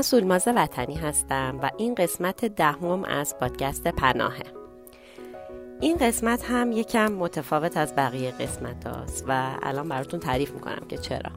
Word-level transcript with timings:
من 0.00 0.04
سولماز 0.04 0.48
وطنی 0.56 0.94
هستم 0.94 1.58
و 1.62 1.70
این 1.76 1.94
قسمت 1.94 2.44
دهم 2.44 3.04
از 3.04 3.38
پادکست 3.38 3.88
پناهه. 3.88 4.42
این 5.80 5.96
قسمت 5.96 6.44
هم 6.44 6.72
یکم 6.72 7.12
متفاوت 7.12 7.76
از 7.76 7.96
بقیه 7.96 8.30
قسمت 8.30 8.86
هاست 8.86 9.24
و 9.28 9.50
الان 9.62 9.88
براتون 9.88 10.20
تعریف 10.20 10.52
می‌کنم 10.52 10.82
که 10.88 10.98
چرا. 10.98 11.30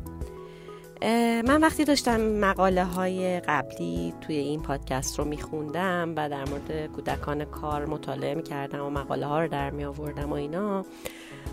من 1.41 1.61
وقتی 1.61 1.83
داشتم 1.83 2.21
مقاله 2.21 2.83
های 2.83 3.39
قبلی 3.39 4.13
توی 4.21 4.35
این 4.35 4.61
پادکست 4.61 5.19
رو 5.19 5.25
میخوندم 5.25 6.13
و 6.17 6.29
در 6.29 6.45
مورد 6.49 6.91
کودکان 6.95 7.45
کار 7.45 7.85
مطالعه 7.85 8.35
می‌کردم 8.35 8.85
و 8.85 8.89
مقاله 8.89 9.25
ها 9.25 9.41
رو 9.41 9.47
در 9.47 9.69
می 9.69 9.85
آوردم 9.85 10.29
و 10.29 10.33
اینا 10.33 10.85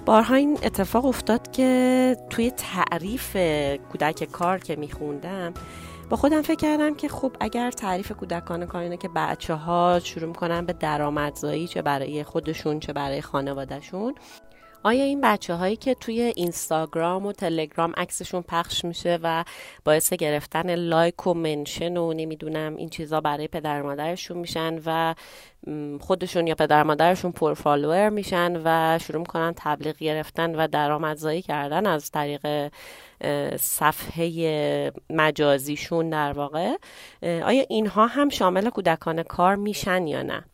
بارها 0.06 0.34
این 0.34 0.58
اتفاق 0.62 1.04
افتاد 1.04 1.50
که 1.50 2.16
توی 2.30 2.50
تعریف 2.50 3.36
کودک 3.92 4.24
کار 4.24 4.58
که 4.58 4.76
میخوندم 4.76 5.54
با 6.10 6.16
خودم 6.16 6.42
فکر 6.42 6.54
کردم 6.54 6.94
که 6.94 7.08
خب 7.08 7.36
اگر 7.40 7.70
تعریف 7.70 8.12
کودکان 8.12 8.66
کار 8.66 8.96
که 8.96 9.08
بچه 9.08 9.54
ها 9.54 10.00
شروع 10.04 10.28
می‌کنن 10.28 10.66
به 10.66 10.72
درآمدزایی 10.72 11.68
چه 11.68 11.82
برای 11.82 12.24
خودشون 12.24 12.80
چه 12.80 12.92
برای 12.92 13.22
خانوادهشون 13.22 14.14
آیا 14.82 15.04
این 15.04 15.20
بچه 15.20 15.54
هایی 15.54 15.76
که 15.76 15.94
توی 15.94 16.20
اینستاگرام 16.20 17.26
و 17.26 17.32
تلگرام 17.32 17.92
عکسشون 17.96 18.42
پخش 18.42 18.84
میشه 18.84 19.18
و 19.22 19.44
باعث 19.84 20.12
گرفتن 20.12 20.74
لایک 20.74 21.26
و 21.26 21.34
mention 21.34 21.96
و 21.96 22.12
نمی‌دونم 22.12 22.76
این 22.76 22.88
چیزا 22.88 23.20
برای 23.20 23.48
پدر 23.48 23.82
مادرشون 23.82 24.38
میشن 24.38 24.80
و 24.86 25.14
خودشون 26.00 26.46
یا 26.46 26.54
پدر 26.54 26.82
مادرشون 26.82 27.32
پر 27.32 27.54
follower 27.54 28.08
میشن 28.08 28.62
و 28.64 28.98
شروع 28.98 29.18
می‌کنن 29.18 29.54
تبلیغ 29.56 29.96
گرفتن 29.96 30.54
و 30.54 30.68
درآمدزایی 30.68 31.42
کردن 31.42 31.86
از 31.86 32.10
طریق 32.10 32.72
صفحه 33.56 34.92
مجازیشون 35.10 36.10
در 36.10 36.32
واقع 36.32 36.76
آیا 37.22 37.64
اینها 37.68 38.06
هم 38.06 38.28
شامل 38.28 38.70
کودکان 38.70 39.22
کار 39.22 39.56
میشن 39.56 40.06
یا 40.06 40.22
نه؟ 40.22 40.44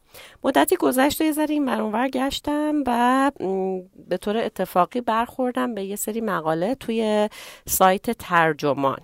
مدتی 0.45 0.77
گذشت 0.77 1.21
یه 1.21 1.33
ذره 1.33 1.51
این 1.51 1.65
برانور 1.65 2.09
گشتم 2.09 2.83
و 2.87 3.33
به 4.09 4.17
طور 4.17 4.37
اتفاقی 4.37 5.01
برخوردم 5.01 5.75
به 5.75 5.85
یه 5.85 5.97
سری 5.97 6.21
مقاله 6.21 6.75
توی 6.75 7.29
سایت 7.67 8.11
ترجمان. 8.11 8.99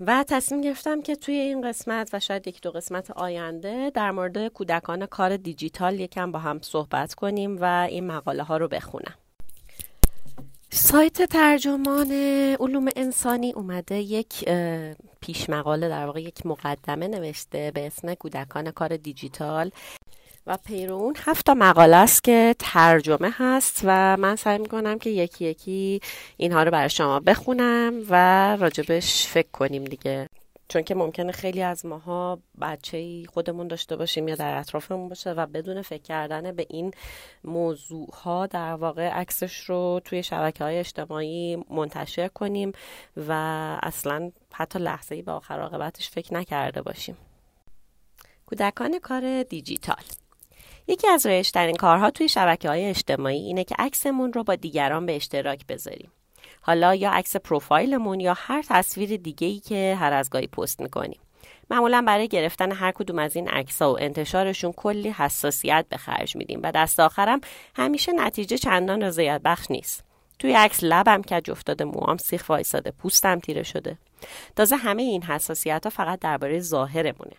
و 0.00 0.24
تصمیم 0.28 0.60
گرفتم 0.60 1.02
که 1.02 1.16
توی 1.16 1.34
این 1.34 1.68
قسمت 1.68 2.10
و 2.12 2.20
شاید 2.20 2.48
یک 2.48 2.60
دو 2.60 2.70
قسمت 2.70 3.10
آینده 3.10 3.90
در 3.94 4.10
مورد 4.10 4.48
کودکان 4.48 5.06
کار 5.06 5.36
دیجیتال 5.36 6.00
یکم 6.00 6.32
با 6.32 6.38
هم 6.38 6.60
صحبت 6.62 7.14
کنیم 7.14 7.58
و 7.60 7.86
این 7.90 8.06
مقاله 8.06 8.42
ها 8.42 8.56
رو 8.56 8.68
بخونم. 8.68 9.14
سایت 10.72 11.22
ترجمان 11.22 12.12
علوم 12.60 12.88
انسانی 12.96 13.52
اومده 13.52 13.94
یک 13.94 14.48
پیش 15.20 15.50
مقاله 15.50 15.88
در 15.88 16.06
واقع 16.06 16.20
یک 16.20 16.46
مقدمه 16.46 17.08
نوشته 17.08 17.70
به 17.74 17.86
اسم 17.86 18.14
کودکان 18.14 18.70
کار 18.70 18.96
دیجیتال 18.96 19.70
و 20.46 20.58
پیرو 20.66 20.94
اون 20.94 21.14
هفت 21.18 21.46
تا 21.46 21.54
مقاله 21.54 21.96
است 21.96 22.24
که 22.24 22.54
ترجمه 22.58 23.30
هست 23.32 23.80
و 23.84 24.16
من 24.16 24.36
سعی 24.36 24.58
می‌کنم 24.58 24.98
که 24.98 25.10
یکی 25.10 25.44
یکی 25.44 26.00
اینها 26.36 26.62
رو 26.62 26.70
برای 26.70 26.90
شما 26.90 27.20
بخونم 27.20 27.94
و 28.10 28.56
راجبش 28.56 29.26
فکر 29.26 29.48
کنیم 29.52 29.84
دیگه. 29.84 30.28
چون 30.70 30.82
که 30.82 30.94
ممکنه 30.94 31.32
خیلی 31.32 31.62
از 31.62 31.86
ماها 31.86 32.38
بچه 32.60 33.24
خودمون 33.28 33.68
داشته 33.68 33.96
باشیم 33.96 34.28
یا 34.28 34.34
در 34.34 34.58
اطرافمون 34.58 35.08
باشه 35.08 35.30
و 35.30 35.46
بدون 35.46 35.82
فکر 35.82 36.02
کردن 36.02 36.52
به 36.52 36.66
این 36.68 36.90
موضوع 37.44 38.14
ها 38.14 38.46
در 38.46 38.74
واقع 38.74 39.08
عکسش 39.08 39.60
رو 39.60 40.00
توی 40.04 40.22
شبکه 40.22 40.64
های 40.64 40.78
اجتماعی 40.78 41.64
منتشر 41.70 42.28
کنیم 42.28 42.72
و 43.16 43.32
اصلا 43.82 44.30
حتی 44.52 44.78
لحظه 44.78 45.14
ای 45.14 45.22
به 45.22 45.32
آخر 45.32 45.60
عاقبتش 45.60 46.10
فکر 46.10 46.34
نکرده 46.34 46.82
باشیم. 46.82 47.16
کودکان 48.46 48.98
کار 48.98 49.42
دیجیتال. 49.42 50.04
یکی 50.86 51.08
از 51.08 51.26
رایجترین 51.26 51.76
کارها 51.76 52.10
توی 52.10 52.28
شبکه 52.28 52.68
های 52.68 52.84
اجتماعی 52.84 53.38
اینه 53.38 53.64
که 53.64 53.74
عکسمون 53.78 54.32
رو 54.32 54.44
با 54.44 54.54
دیگران 54.54 55.06
به 55.06 55.16
اشتراک 55.16 55.66
بذاریم. 55.66 56.10
حالا 56.60 56.94
یا 56.94 57.10
عکس 57.10 57.36
پروفایلمون 57.36 58.20
یا 58.20 58.34
هر 58.36 58.64
تصویر 58.68 59.16
دیگه 59.16 59.46
ای 59.46 59.60
که 59.60 59.96
هر 60.00 60.12
از 60.12 60.30
گاهی 60.30 60.46
پست 60.46 60.80
می‌کنیم. 60.80 61.20
معمولا 61.70 62.04
برای 62.06 62.28
گرفتن 62.28 62.72
هر 62.72 62.92
کدوم 62.92 63.18
از 63.18 63.36
این 63.36 63.48
عکس‌ها 63.48 63.92
و 63.92 64.00
انتشارشون 64.00 64.72
کلی 64.72 65.10
حساسیت 65.10 65.86
به 65.88 65.96
خرج 65.96 66.36
میدیم 66.36 66.60
و 66.62 66.72
دست 66.72 67.00
آخرم 67.00 67.40
همیشه 67.76 68.12
نتیجه 68.12 68.58
چندان 68.58 69.02
رضایت 69.02 69.40
بخش 69.44 69.70
نیست. 69.70 70.04
توی 70.38 70.52
عکس 70.52 70.78
لبم 70.82 71.22
کج 71.22 71.50
افتاده 71.50 71.84
موام 71.84 72.16
سیخ 72.16 72.48
وایساده 72.48 72.90
پوستم 72.90 73.38
تیره 73.38 73.62
شده. 73.62 73.98
تازه 74.56 74.76
همه 74.76 75.02
این 75.02 75.22
حساسیت 75.22 75.84
ها 75.84 75.90
فقط 75.90 76.20
درباره 76.20 76.60
ظاهرمونه. 76.60 77.36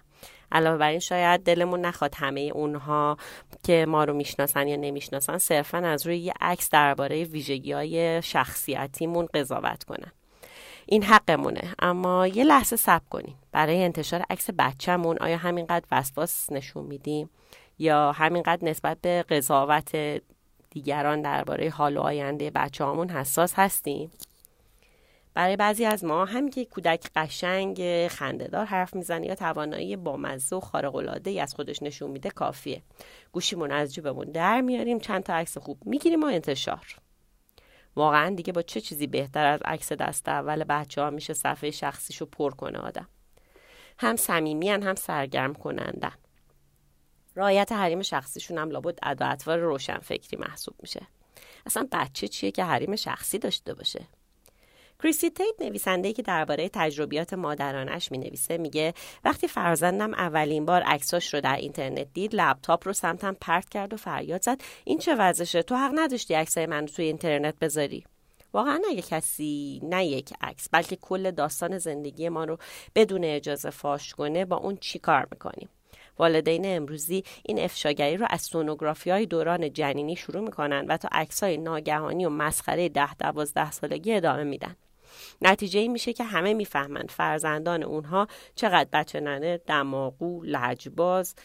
علاوه 0.51 0.78
بر 0.78 0.89
این 0.89 1.00
شاید 1.00 1.44
دلمون 1.44 1.81
نخواد 1.81 2.16
همه 2.16 2.51
اونها 2.56 3.17
که 3.63 3.85
ما 3.85 4.03
رو 4.03 4.13
می‌شناسن 4.13 4.67
یا 4.67 4.75
نمی‌شناسن 4.75 5.38
صرفا 5.38 5.78
از 5.78 6.07
روی 6.07 6.17
یه 6.17 6.34
عکس 6.41 6.69
درباره 6.69 7.23
ویژگی 7.23 7.72
های 7.72 8.22
شخصیتیمون 8.22 9.28
قضاوت 9.34 9.84
کنن. 9.84 10.11
این 10.85 11.03
حقمونه. 11.03 11.75
اما 11.79 12.28
یه 12.28 12.44
لحظه 12.44 12.75
صبر 12.75 13.06
کنیم 13.09 13.35
برای 13.51 13.84
انتشار 13.84 14.23
عکس 14.29 14.50
بچهمون 14.57 15.17
آیا 15.17 15.38
همینقدر 15.38 15.85
وسواس 15.91 16.51
نشون 16.51 16.85
میدیم؟ 16.85 17.29
یا 17.79 18.11
همینقدر 18.11 18.69
نسبت 18.69 18.97
به 19.01 19.23
قضاوت 19.29 20.22
دیگران 20.69 21.22
درباره 21.22 21.69
حال 21.69 21.97
و 21.97 22.01
آینده 22.01 22.50
بچه 22.50 22.85
حساس 22.85 23.53
هستیم؟ 23.56 24.11
برای 25.34 25.56
بعضی 25.56 25.86
از 25.86 26.03
ما 26.03 26.25
همین 26.25 26.50
که 26.50 26.66
کودک 26.66 27.09
قشنگ 27.16 28.08
خندهدار 28.08 28.66
حرف 28.66 28.96
می‌زنه 28.96 29.28
یا 29.28 29.36
توانایی 29.36 29.96
بامزه 29.96 30.56
و 30.56 30.59
خارق 30.59 31.22
ای 31.25 31.40
از 31.40 31.53
خودش 31.53 31.84
نشون 31.84 32.12
میده 32.12 32.30
کافیه. 32.30 32.84
گوشیمون 33.31 33.72
از 33.72 33.94
جیبمون 33.94 34.31
در 34.31 34.62
میاریم 34.62 35.00
چند 35.00 35.24
تا 35.24 35.34
عکس 35.34 35.58
خوب 35.58 35.78
می‌گیریم 35.86 36.24
و 36.24 36.25
انتشار. 36.25 36.96
واقعا 37.96 38.36
دیگه 38.36 38.53
با 38.53 38.62
چه 38.62 38.81
چیزی 38.81 39.08
بهتر 39.08 39.46
از 39.46 39.59
عکس 39.66 39.91
دست 39.91 40.30
اول 40.30 40.64
بچه 40.64 41.02
ها 41.02 41.09
میشه 41.09 41.34
صفحه 41.34 41.72
شخصیشو 41.72 42.25
پر 42.25 42.52
کنه 42.52 42.80
آدم؟ 42.80 43.08
هم 44.00 44.16
صمیمیان 44.16 44.84
هم 44.84 44.96
سرگرم 44.96 45.53
کنندن 45.53 46.14
رایت 47.36 47.72
حریم 47.72 48.02
شخصیشون 48.02 48.58
هم 48.58 48.70
لابد 48.70 49.00
ادا 49.03 49.56
روشن 49.56 49.97
فکری 49.97 50.38
محسوب 50.38 50.75
میشه. 50.81 51.08
اصلا 51.66 51.88
بچه 51.91 52.28
چیه 52.28 52.52
که 52.52 52.64
حریم 52.64 52.96
شخصی 52.96 53.40
داشته 53.40 53.74
باشه؟ 53.74 54.08
کریسی 55.03 55.29
تیت 55.29 55.62
نویسنده 55.62 56.13
که 56.13 56.22
درباره 56.22 56.69
تجربیات 56.73 57.34
مادرانش 57.34 58.12
می 58.12 58.17
نویسه 58.17 58.57
میگه 58.57 58.94
وقتی 59.23 59.47
فرزندم 59.47 60.13
اولین 60.13 60.66
بار 60.66 60.81
عکساش 60.81 61.34
رو 61.34 61.41
در 61.41 61.56
اینترنت 61.56 62.07
دید 62.13 62.35
لپتاپ 62.35 62.88
رو 62.88 62.94
سمتم 62.94 63.38
پرت 63.41 63.69
کرد 63.69 63.94
و 63.94 63.97
فریاد 63.97 64.41
زد. 64.41 64.61
این 64.84 64.97
چه 64.97 65.16
وضعشه؟ 65.16 65.63
تو 65.63 65.75
حق 65.75 65.91
نداشتی 65.95 66.34
عکسای 66.34 66.66
من 66.66 66.85
توی 66.85 67.06
اینترنت 67.06 67.59
بذاری. 67.59 68.03
واقعا 68.53 68.81
اگه 68.90 69.01
کسی 69.01 69.79
نه 69.84 70.06
یک 70.06 70.34
عکس 70.41 70.69
بلکه 70.72 70.95
کل 70.95 71.31
داستان 71.31 71.78
زندگی 71.78 72.29
ما 72.29 72.44
رو 72.44 72.57
بدون 72.95 73.23
اجازه 73.23 73.70
فاش 73.70 74.14
کنه 74.14 74.46
با 74.46 74.55
اون 74.55 74.78
چی 74.78 74.99
کار 74.99 75.28
می‌کنیم. 75.31 75.70
والدین 76.20 76.66
امروزی 76.66 77.23
این 77.43 77.59
افشاگری 77.59 78.17
رو 78.17 78.28
از 78.29 78.41
سونوگرافی 78.41 79.09
های 79.09 79.26
دوران 79.26 79.73
جنینی 79.73 80.16
شروع 80.16 80.43
می‌کنن 80.43 80.85
و 80.87 80.97
تا 80.97 81.09
عکس 81.11 81.43
های 81.43 81.58
ناگهانی 81.58 82.26
و 82.26 82.29
مسخره 82.29 82.90
ده 82.90 83.14
دوازده 83.14 83.72
سالگی 83.72 84.14
ادامه 84.14 84.43
میدن. 84.43 84.76
نتیجه 85.41 85.79
این 85.79 85.91
میشه 85.91 86.13
که 86.13 86.23
همه 86.23 86.53
می‌فهمند 86.53 87.11
فرزندان 87.11 87.84
اونها 87.84 88.28
چقدر 88.55 88.90
بچه 88.93 89.19
ننه 89.19 89.58
دماغو 89.58 90.43
لجباز 90.43 91.35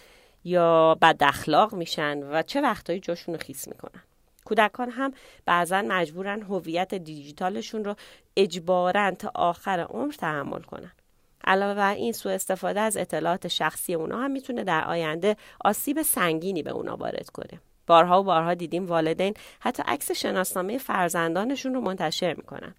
یا 0.44 0.98
بد 1.02 1.16
اخلاق 1.20 1.74
میشن 1.74 2.22
و 2.22 2.42
چه 2.42 2.60
وقتایی 2.60 3.00
جاشون 3.00 3.34
رو 3.34 3.40
خیس 3.40 3.68
می‌کنن. 3.68 4.02
کودکان 4.44 4.90
هم 4.90 5.12
بعضا 5.44 5.82
مجبورن 5.82 6.42
هویت 6.42 6.94
دیجیتالشون 6.94 7.84
رو 7.84 7.94
اجبارا 8.36 9.10
تا 9.10 9.30
آخر 9.34 9.80
عمر 9.80 10.12
تحمل 10.12 10.60
کنن. 10.60 10.92
علاوه 11.44 11.74
بر 11.74 11.94
این 11.94 12.12
سوء 12.12 12.32
استفاده 12.32 12.80
از 12.80 12.96
اطلاعات 12.96 13.48
شخصی 13.48 13.94
اونا 13.94 14.18
هم 14.18 14.30
می‌تونه 14.30 14.64
در 14.64 14.84
آینده 14.84 15.36
آسیب 15.64 16.02
سنگینی 16.02 16.62
به 16.62 16.70
اونا 16.70 16.96
وارد 16.96 17.30
کنه. 17.30 17.60
بارها 17.86 18.20
و 18.20 18.24
بارها 18.24 18.54
دیدیم 18.54 18.86
والدین 18.86 19.34
حتی 19.60 19.82
عکس 19.86 20.12
شناسنامه 20.12 20.78
فرزندانشون 20.78 21.74
رو 21.74 21.80
منتشر 21.80 22.34
می‌کنن. 22.34 22.74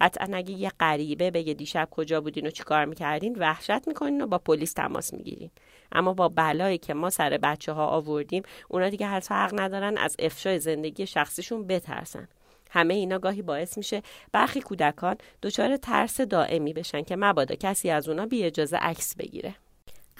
قطعا 0.00 0.28
اگه 0.32 0.50
یه 0.50 0.70
غریبه 0.80 1.30
بگه 1.30 1.54
دیشب 1.54 1.88
کجا 1.90 2.20
بودین 2.20 2.46
و 2.46 2.50
چیکار 2.50 2.84
می‌کردین 2.84 3.36
وحشت 3.38 3.88
می‌کنین 3.88 4.20
و 4.22 4.26
با 4.26 4.38
پلیس 4.38 4.72
تماس 4.72 5.14
می‌گیرین. 5.14 5.50
اما 5.92 6.14
با 6.14 6.28
بلایی 6.28 6.78
که 6.78 6.94
ما 6.94 7.10
سر 7.10 7.38
بچه 7.42 7.72
ها 7.72 7.86
آوردیم 7.86 8.42
اونا 8.68 8.88
دیگه 8.88 9.06
حتی 9.06 9.34
حق 9.34 9.60
ندارن 9.60 9.96
از 9.96 10.16
افشای 10.18 10.58
زندگی 10.58 11.06
شخصیشون 11.06 11.66
بترسن. 11.66 12.28
همه 12.70 12.94
اینا 12.94 13.18
گاهی 13.18 13.42
باعث 13.42 13.78
میشه 13.78 14.02
برخی 14.32 14.60
کودکان 14.60 15.16
دچار 15.42 15.76
ترس 15.76 16.20
دائمی 16.20 16.72
بشن 16.72 17.02
که 17.02 17.16
مبادا 17.16 17.54
کسی 17.54 17.90
از 17.90 18.08
اونا 18.08 18.26
بی 18.26 18.44
اجازه 18.44 18.76
عکس 18.76 19.16
بگیره. 19.16 19.54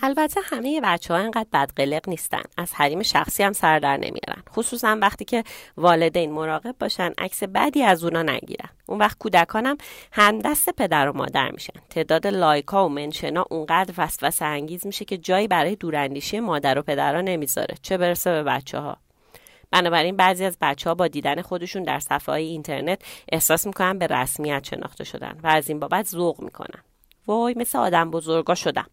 البته 0.02 0.40
همه 0.44 0.80
بچه 0.84 1.14
ها 1.14 1.20
انقدر 1.20 1.46
بدقلق 1.52 2.08
نیستن. 2.08 2.42
از 2.56 2.74
حریم 2.74 3.02
شخصی 3.02 3.42
هم 3.42 3.52
سر 3.52 3.78
در 3.78 3.96
نمیارن. 3.96 4.42
خصوصا 4.50 4.98
وقتی 5.02 5.24
که 5.24 5.44
والدین 5.76 6.32
مراقب 6.32 6.74
باشن 6.80 7.12
عکس 7.18 7.42
بدی 7.42 7.82
از 7.82 8.04
اونا 8.04 8.22
نگیرن. 8.22 8.68
اون 8.86 8.98
وقت 8.98 9.18
کودکانم 9.18 9.76
همدست 10.12 10.70
پدر 10.70 11.08
و 11.08 11.16
مادر 11.16 11.50
میشن. 11.50 11.80
تعداد 11.90 12.26
لایکا 12.26 12.86
و 12.86 12.88
منشنا 12.88 13.44
اونقدر 13.50 13.94
وسوسه 13.98 14.44
انگیز 14.44 14.86
میشه 14.86 15.04
که 15.04 15.18
جایی 15.18 15.48
برای 15.48 15.76
دوراندیشی 15.76 16.40
مادر 16.40 16.78
و 16.78 16.82
پدرها 16.82 17.20
نمی‌ذاره. 17.20 17.74
چه 17.82 17.96
برسه 17.96 18.30
به 18.30 18.42
بچه 18.42 18.78
ها 18.78 18.96
بنابراین 19.70 20.16
بعضی 20.16 20.44
از 20.44 20.56
بچه 20.60 20.90
ها 20.90 20.94
با 20.94 21.08
دیدن 21.08 21.42
خودشون 21.42 21.82
در 21.82 21.98
صفحه 21.98 22.32
های 22.32 22.44
اینترنت 22.44 23.02
احساس 23.32 23.66
می‌کنن 23.66 23.98
به 23.98 24.06
رسمیت 24.06 24.64
شناخته 24.64 25.04
شدن 25.04 25.40
و 25.42 25.46
از 25.46 25.68
این 25.68 25.80
بابت 25.80 26.06
ذوق 26.06 26.40
می‌کنن. 26.40 26.82
وای 27.26 27.54
مثل 27.56 27.78
آدم 27.78 28.10
بزرگا 28.10 28.54
شدم. 28.54 28.86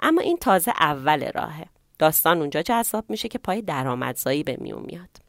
اما 0.00 0.20
این 0.20 0.36
تازه 0.36 0.72
اول 0.80 1.30
راهه 1.34 1.66
داستان 1.98 2.38
اونجا 2.40 2.62
جذاب 2.62 3.04
میشه 3.08 3.28
که 3.28 3.38
پای 3.38 3.62
درآمدزایی 3.62 4.42
به 4.42 4.56
میون 4.60 4.82
میاد 4.82 5.24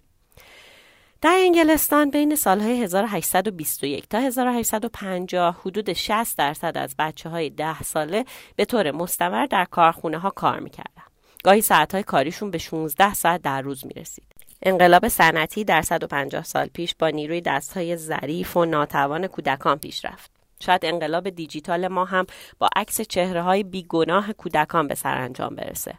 در 1.21 1.38
انگلستان 1.39 2.09
بین 2.09 2.35
سالهای 2.35 2.83
1821 2.83 4.09
تا 4.09 4.19
1850 4.19 5.62
حدود 5.62 5.94
60 5.94 6.38
درصد 6.38 6.77
از 6.77 6.95
بچه 7.00 7.29
های 7.29 7.50
10 7.50 7.83
ساله 7.83 8.25
به 8.56 8.65
طور 8.65 8.91
مستمر 8.91 9.45
در 9.45 9.65
کارخونه 9.65 10.17
ها 10.17 10.29
کار 10.29 10.59
می‌کردن. 10.59 11.03
گاهی 11.44 11.61
ساعت 11.61 11.94
های 11.94 12.03
کاریشون 12.03 12.51
به 12.51 12.57
16 12.57 13.13
ساعت 13.13 13.41
در 13.41 13.61
روز 13.61 13.85
می‌رسید. 13.85 14.25
انقلاب 14.61 15.07
صنعتی 15.07 15.63
در 15.63 15.81
150 15.81 16.44
سال 16.44 16.68
پیش 16.68 16.95
با 17.00 17.09
نیروی 17.09 17.41
دستهای 17.41 17.97
ظریف 17.97 18.57
و 18.57 18.65
ناتوان 18.65 19.27
کودکان 19.27 19.79
پیش 19.79 20.06
رفت. 20.06 20.31
شاید 20.65 20.85
انقلاب 20.85 21.29
دیجیتال 21.29 21.88
ما 21.88 22.06
هم 22.06 22.25
با 22.59 22.69
عکس 22.75 23.01
چهره 23.01 23.41
های 23.41 23.63
بیگناه 23.63 24.33
کودکان 24.33 24.88
به 24.88 24.95
سرانجام 24.95 25.56
برسه. 25.56 25.94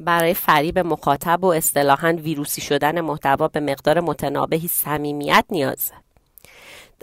برای 0.00 0.34
فریب 0.34 0.78
مخاطب 0.78 1.44
و 1.44 1.46
اصطلاحا 1.46 2.12
ویروسی 2.12 2.60
شدن 2.60 3.00
محتوا 3.00 3.48
به 3.48 3.60
مقدار 3.60 4.00
متنابهی 4.00 4.68
صمیمیت 4.68 5.44
نیازه 5.50 5.94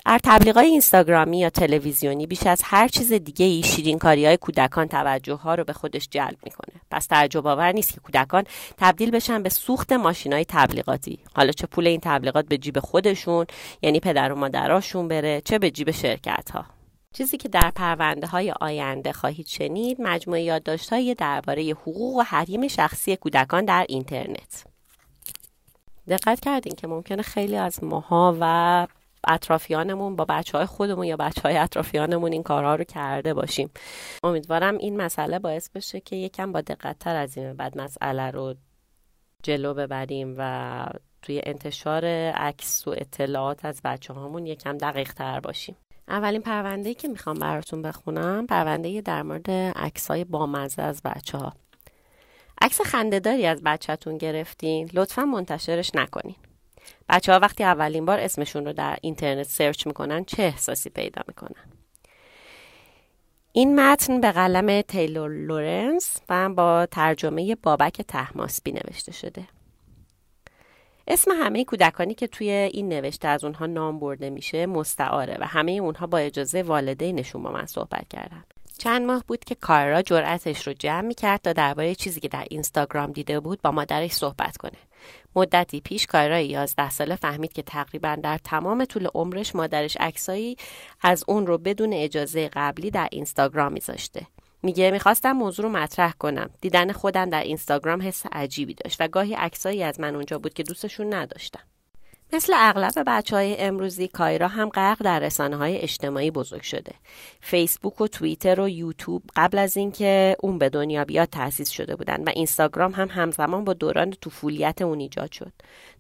در 0.06 0.20
تبلیغات 0.24 0.64
اینستاگرامی 0.64 1.40
یا 1.40 1.50
تلویزیونی 1.50 2.28
بیش 2.28 2.48
از 2.48 2.62
هر 2.66 2.88
چیز 2.88 3.14
دیگه 3.14 3.46
ای 3.46 3.64
شیرین 3.64 4.00
کاری 4.00 4.26
های 4.26 4.38
کودکان 4.38 4.88
توجه 4.88 5.34
ها 5.34 5.56
رو 5.56 5.64
به 5.64 5.74
خودش 5.74 6.08
جلب 6.12 6.38
می‌کنه. 6.44 6.82
پس 6.92 7.06
تعجب 7.06 7.48
آور 7.48 7.72
نیست 7.72 7.94
که 7.94 8.00
کودکان 8.00 8.44
تبدیل 8.78 9.12
بشن 9.12 9.44
به 9.44 9.50
سوخت 9.50 9.92
ماشین 9.92 10.34
های 10.34 10.46
تبلیغاتی. 10.48 11.20
حالا 11.36 11.52
چه 11.52 11.68
پول 11.68 11.88
این 11.88 12.00
تبلیغات 12.04 12.46
به 12.46 12.58
جیب 12.58 12.80
خودشون 12.80 13.46
یعنی 13.82 14.00
پدر 14.00 14.32
و 14.32 14.36
مادراشون 14.36 15.08
بره 15.08 15.42
چه 15.46 15.60
به 15.60 15.72
جیب 15.72 15.92
شرکت 15.92 16.50
ها 16.52 16.81
چیزی 17.14 17.38
که 17.38 17.50
در 17.50 17.72
پرونده 17.76 18.28
های 18.28 18.52
آینده 18.62 19.12
خواهید 19.12 19.48
شنید 19.48 19.98
مجموعه 20.02 20.42
یادداشت‌های 20.42 21.16
درباره 21.16 21.64
حقوق 21.64 22.16
و 22.16 22.22
حریم 22.22 22.68
شخصی 22.68 23.16
کودکان 23.16 23.66
در 23.66 23.86
اینترنت. 23.90 24.66
دقت 26.08 26.40
کردین 26.40 26.76
که 26.76 26.88
ممکنه 26.88 27.22
خیلی 27.22 27.56
از 27.56 27.84
ماها 27.84 28.38
و 28.40 28.88
اطرافیانمون 29.28 30.16
با 30.16 30.26
بچه 30.26 30.58
های 30.58 30.68
خودمون 30.68 31.06
یا 31.06 31.18
بچه 31.18 31.42
های 31.42 31.58
اطرافیانمون 31.58 32.32
این 32.32 32.44
کارها 32.44 32.76
رو 32.76 32.84
کرده 32.84 33.34
باشیم. 33.34 33.70
امیدوارم 34.24 34.78
این 34.78 34.98
مسئله 34.98 35.40
باعث 35.40 35.70
بشه 35.70 36.00
که 36.00 36.16
یکم 36.16 36.52
با 36.52 36.62
دقت 36.62 37.00
تر 37.00 37.16
از 37.16 37.38
این 37.38 37.54
بعد 37.54 37.78
مسئله 37.78 38.32
رو 38.32 38.56
جلو 39.44 39.74
ببریم 39.74 40.36
و 40.38 40.86
توی 41.22 41.42
انتشار 41.44 42.06
عکس 42.32 42.88
و 42.88 42.92
اطلاعات 42.98 43.66
از 43.66 43.82
بچه 43.84 44.14
هامون 44.14 44.46
یکم 44.46 44.78
دقیق 44.78 45.14
تر 45.14 45.40
باشیم. 45.40 45.76
اولین 46.12 46.42
پرونده 46.42 46.94
که 46.94 47.08
می‌خوام 47.08 47.40
براتون 47.40 47.82
بخونم 47.82 48.48
پرونده 48.48 49.02
در 49.02 49.24
مورد 49.24 49.52
عکس 49.52 50.08
های 50.08 50.24
بامزه 50.24 50.82
از 50.82 51.02
بچه 51.02 51.38
ها 51.38 51.54
عکس 52.62 52.82
خندهداری 52.82 53.46
از 53.46 53.62
بچهتون 53.64 54.18
گرفتین؟ 54.18 54.90
لطفا 54.94 55.26
منتشرش 55.26 55.92
نکنین. 55.96 56.36
بچه 57.10 57.34
ها 57.34 57.40
وقتی 57.40 57.64
اولین 57.64 58.06
بار 58.06 58.20
اسمشون 58.20 58.66
رو 58.66 58.74
در 58.74 58.98
اینترنت 59.02 59.48
سرچ 59.48 59.88
می‌کنن 59.88 60.26
چه 60.26 60.44
احساسی 60.44 60.90
پیدا 60.90 61.22
می‌کنن؟ 61.28 61.72
این 63.52 63.80
متن 63.80 64.22
به 64.22 64.32
قلم 64.32 64.82
تیلور 64.82 65.30
لورنس 65.30 66.18
و 66.30 66.50
با 66.50 66.86
ترجمه 66.86 67.56
بابک 67.56 68.02
تحماسبی 68.02 68.72
نوشته 68.72 69.12
شده. 69.12 69.48
اسم 71.08 71.32
همه 71.32 71.66
کودکانی 71.66 72.14
که 72.14 72.28
توی 72.28 72.50
این 72.50 72.90
نوشته 72.90 73.28
از 73.28 73.44
اونها 73.44 73.66
نام 73.66 74.00
برده 74.00 74.30
میشه 74.30 74.66
مستعاره 74.66 75.38
و 75.40 75.46
همه 75.48 75.72
اونها 75.72 76.08
با 76.08 76.18
اجازه 76.18 76.62
والدینشون 76.62 77.44
با 77.44 77.52
من 77.52 77.66
صحبت 77.66 78.08
کردن 78.10 78.44
چند 78.78 79.06
ماه 79.06 79.24
بود 79.28 79.44
که 79.44 79.56
کارا 79.56 80.02
جرأتش 80.02 80.68
رو 80.68 80.74
جمع 80.74 81.08
می‌کرد 81.08 81.42
تا 81.42 81.54
درباره 81.54 81.96
چیزی 81.96 82.20
که 82.20 82.28
در 82.28 82.46
اینستاگرام 82.50 83.12
دیده 83.12 83.40
بود 83.40 83.62
با 83.62 83.72
مادرش 83.72 84.12
صحبت 84.12 84.58
کنه. 84.58 84.78
مدتی 85.36 85.82
پیش 85.82 86.08
کارا 86.08 86.40
11 86.40 86.90
ساله 86.90 87.16
فهمید 87.16 87.54
که 87.54 87.62
تقریبا 87.62 88.18
در 88.24 88.38
تمام 88.38 88.86
طول 88.86 89.08
عمرش 89.16 89.56
مادرش 89.56 89.98
عکسایی 90.00 90.58
از 91.02 91.24
اون 91.28 91.48
رو 91.48 91.58
بدون 91.58 91.94
اجازه 91.94 92.50
قبلی 92.54 92.92
در 92.92 93.08
اینستاگرام 93.12 93.74
میذاشته. 93.74 94.28
میگه 94.64 94.92
می‌خواستم 94.92 95.32
موضوع 95.32 95.66
رو 95.66 95.72
مطرح 95.72 96.12
کنم. 96.12 96.50
دیدن 96.62 96.92
خودم 96.92 97.30
در 97.30 97.44
اینستاگرام 97.44 98.02
حس 98.02 98.26
عجیبی 98.32 98.74
داشت 98.74 98.98
و 99.00 99.08
گاهی 99.08 99.34
عکسایی 99.34 99.84
از 99.84 100.00
من 100.00 100.16
اونجا 100.16 100.40
بود 100.40 100.54
که 100.54 100.64
دوستشون 100.64 101.14
نداشتم. 101.14 101.71
مثل 102.34 102.54
اغلب 102.56 102.94
بچه 103.08 103.36
های 103.36 103.58
امروزی 103.60 104.08
کایرا 104.08 104.48
هم 104.48 104.70
غرق 104.70 105.04
در 105.04 105.20
رسانه 105.20 105.56
های 105.58 105.78
اجتماعی 105.78 106.32
بزرگ 106.32 106.62
شده. 106.62 106.92
فیسبوک 107.42 108.02
و 108.02 108.08
توییتر 108.08 108.60
و 108.60 108.70
یوتیوب 108.70 109.24
قبل 109.36 109.58
از 109.58 109.78
اینکه 109.78 110.36
اون 110.40 110.58
به 110.58 110.70
دنیا 110.70 111.06
بیاد 111.06 111.30
تأسیس 111.30 111.70
شده 111.70 111.96
بودن 111.96 112.24
و 112.24 112.30
اینستاگرام 112.36 112.92
هم 112.92 113.08
همزمان 113.08 113.64
با 113.64 113.74
دوران 113.74 114.12
طفولیت 114.12 114.82
اون 114.82 115.00
ایجاد 115.00 115.32
شد. 115.32 115.52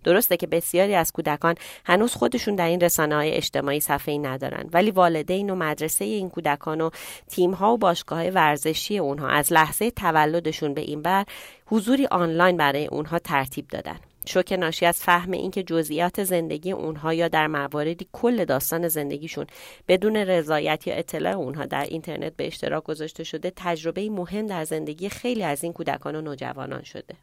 درسته 0.03 0.37
که 0.37 0.47
بسیاری 0.47 0.95
از 0.95 1.11
کودکان 1.11 1.55
هنوز 1.85 2.13
خودشون 2.13 2.55
در 2.55 2.67
این 2.67 2.81
رسانه 2.81 3.15
های 3.15 3.31
اجتماعی 3.31 3.79
صفحه 3.79 4.17
ندارن 4.17 4.69
ولی 4.73 4.91
والدین 4.91 5.49
و 5.49 5.55
مدرسه 5.55 6.05
این 6.05 6.29
کودکان 6.29 6.81
و 6.81 6.89
تیم 7.27 7.51
ها 7.51 7.73
و 7.73 7.77
باشگاه 7.77 8.19
های 8.19 8.29
ورزشی 8.29 8.97
اونها 8.97 9.27
از 9.27 9.53
لحظه 9.53 9.91
تولدشون 9.91 10.73
به 10.73 10.81
این 10.81 11.01
بر 11.01 11.25
حضوری 11.65 12.05
آنلاین 12.05 12.57
برای 12.57 12.87
اونها 12.87 13.19
ترتیب 13.19 13.67
دادن. 13.67 14.10
شوک 14.31 14.51
ناشی 14.51 14.85
از 14.85 15.01
فهم 15.01 15.31
اینکه 15.31 15.63
جزئیات 15.63 16.23
زندگی 16.23 16.71
اونها 16.71 17.13
یا 17.13 17.27
در 17.27 17.47
مواردی 17.47 18.07
کل 18.11 18.45
داستان 18.45 18.87
زندگیشون 18.87 19.47
بدون 19.87 20.15
رضایت 20.15 20.87
یا 20.87 20.95
اطلاع 20.95 21.33
اونها 21.33 21.65
در 21.65 21.83
اینترنت 21.83 22.35
به 22.35 22.47
اشتراک 22.47 22.83
گذاشته 22.83 23.23
شده 23.23 23.53
تجربه 23.55 24.09
مهم 24.09 24.47
در 24.47 24.63
زندگی 24.63 25.09
خیلی 25.09 25.43
از 25.43 25.63
این 25.63 25.73
کودکان 25.73 26.15
و 26.15 26.21
نوجوانان 26.21 26.83
شده. 26.83 27.15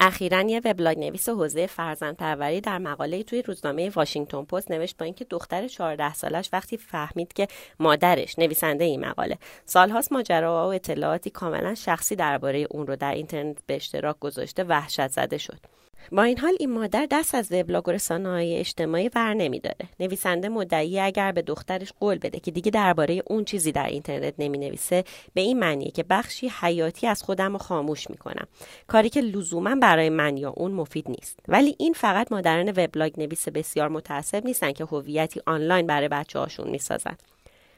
اخیرا 0.00 0.40
یه 0.40 0.60
وبلاگ 0.64 0.98
نویس 0.98 1.28
حوزه 1.28 1.66
فرزند 1.66 2.16
پروری 2.16 2.60
در 2.60 2.78
مقاله 2.78 3.22
توی 3.22 3.42
روزنامه 3.42 3.90
واشنگتن 3.90 4.42
پست 4.44 4.70
نوشت 4.70 4.96
با 4.96 5.04
اینکه 5.04 5.24
دختر 5.24 5.68
14 5.68 6.14
سالش 6.14 6.50
وقتی 6.52 6.76
فهمید 6.76 7.32
که 7.32 7.48
مادرش 7.80 8.38
نویسنده 8.38 8.84
این 8.84 9.06
مقاله. 9.06 9.38
سالهاست 9.64 10.12
ماجراها 10.12 10.68
و 10.68 10.74
اطلاعاتی 10.74 11.30
کاملا 11.30 11.74
شخصی 11.74 12.16
درباره 12.16 12.66
اون 12.70 12.86
رو 12.86 12.96
در 12.96 13.14
اینترنت 13.14 13.58
به 13.66 13.76
اشتراک 13.76 14.18
گذاشته 14.18 14.64
وحشت 14.64 15.08
زده 15.08 15.38
شد. 15.38 15.83
با 16.12 16.22
این 16.22 16.38
حال 16.38 16.56
این 16.60 16.70
مادر 16.70 17.06
دست 17.10 17.34
از 17.34 17.52
رسانه 17.86 18.28
های 18.28 18.56
اجتماعی 18.56 19.10
ور 19.14 19.34
نمیداره. 19.34 19.88
نویسنده 20.00 20.48
مدعی 20.48 21.00
اگر 21.00 21.32
به 21.32 21.42
دخترش 21.42 21.92
قول 22.00 22.18
بده 22.18 22.40
که 22.40 22.50
دیگه 22.50 22.70
درباره 22.70 23.22
اون 23.26 23.44
چیزی 23.44 23.72
در 23.72 23.86
اینترنت 23.86 24.34
نمی 24.38 24.58
نویسه 24.58 25.04
به 25.34 25.40
این 25.40 25.58
معنیه 25.58 25.90
که 25.90 26.02
بخشی 26.02 26.52
حیاتی 26.60 27.06
از 27.06 27.22
خودم 27.22 27.52
رو 27.52 27.58
خاموش 27.58 28.10
می‌کنم. 28.10 28.46
کاری 28.86 29.08
که 29.08 29.20
لزوما 29.20 29.74
برای 29.74 30.08
من 30.08 30.36
یا 30.36 30.50
اون 30.50 30.72
مفید 30.72 31.10
نیست. 31.10 31.38
ولی 31.48 31.76
این 31.78 31.92
فقط 31.92 32.32
مادران 32.32 32.68
وبلاگ 32.68 33.20
نویس 33.20 33.48
بسیار 33.48 33.88
متعصب 33.88 34.44
نیستن 34.44 34.72
که 34.72 34.84
هویتی 34.84 35.40
آنلاین 35.46 35.86
برای 35.86 36.08
بچه 36.08 36.38
هاشون 36.38 36.70
می‌سازن. 36.70 37.16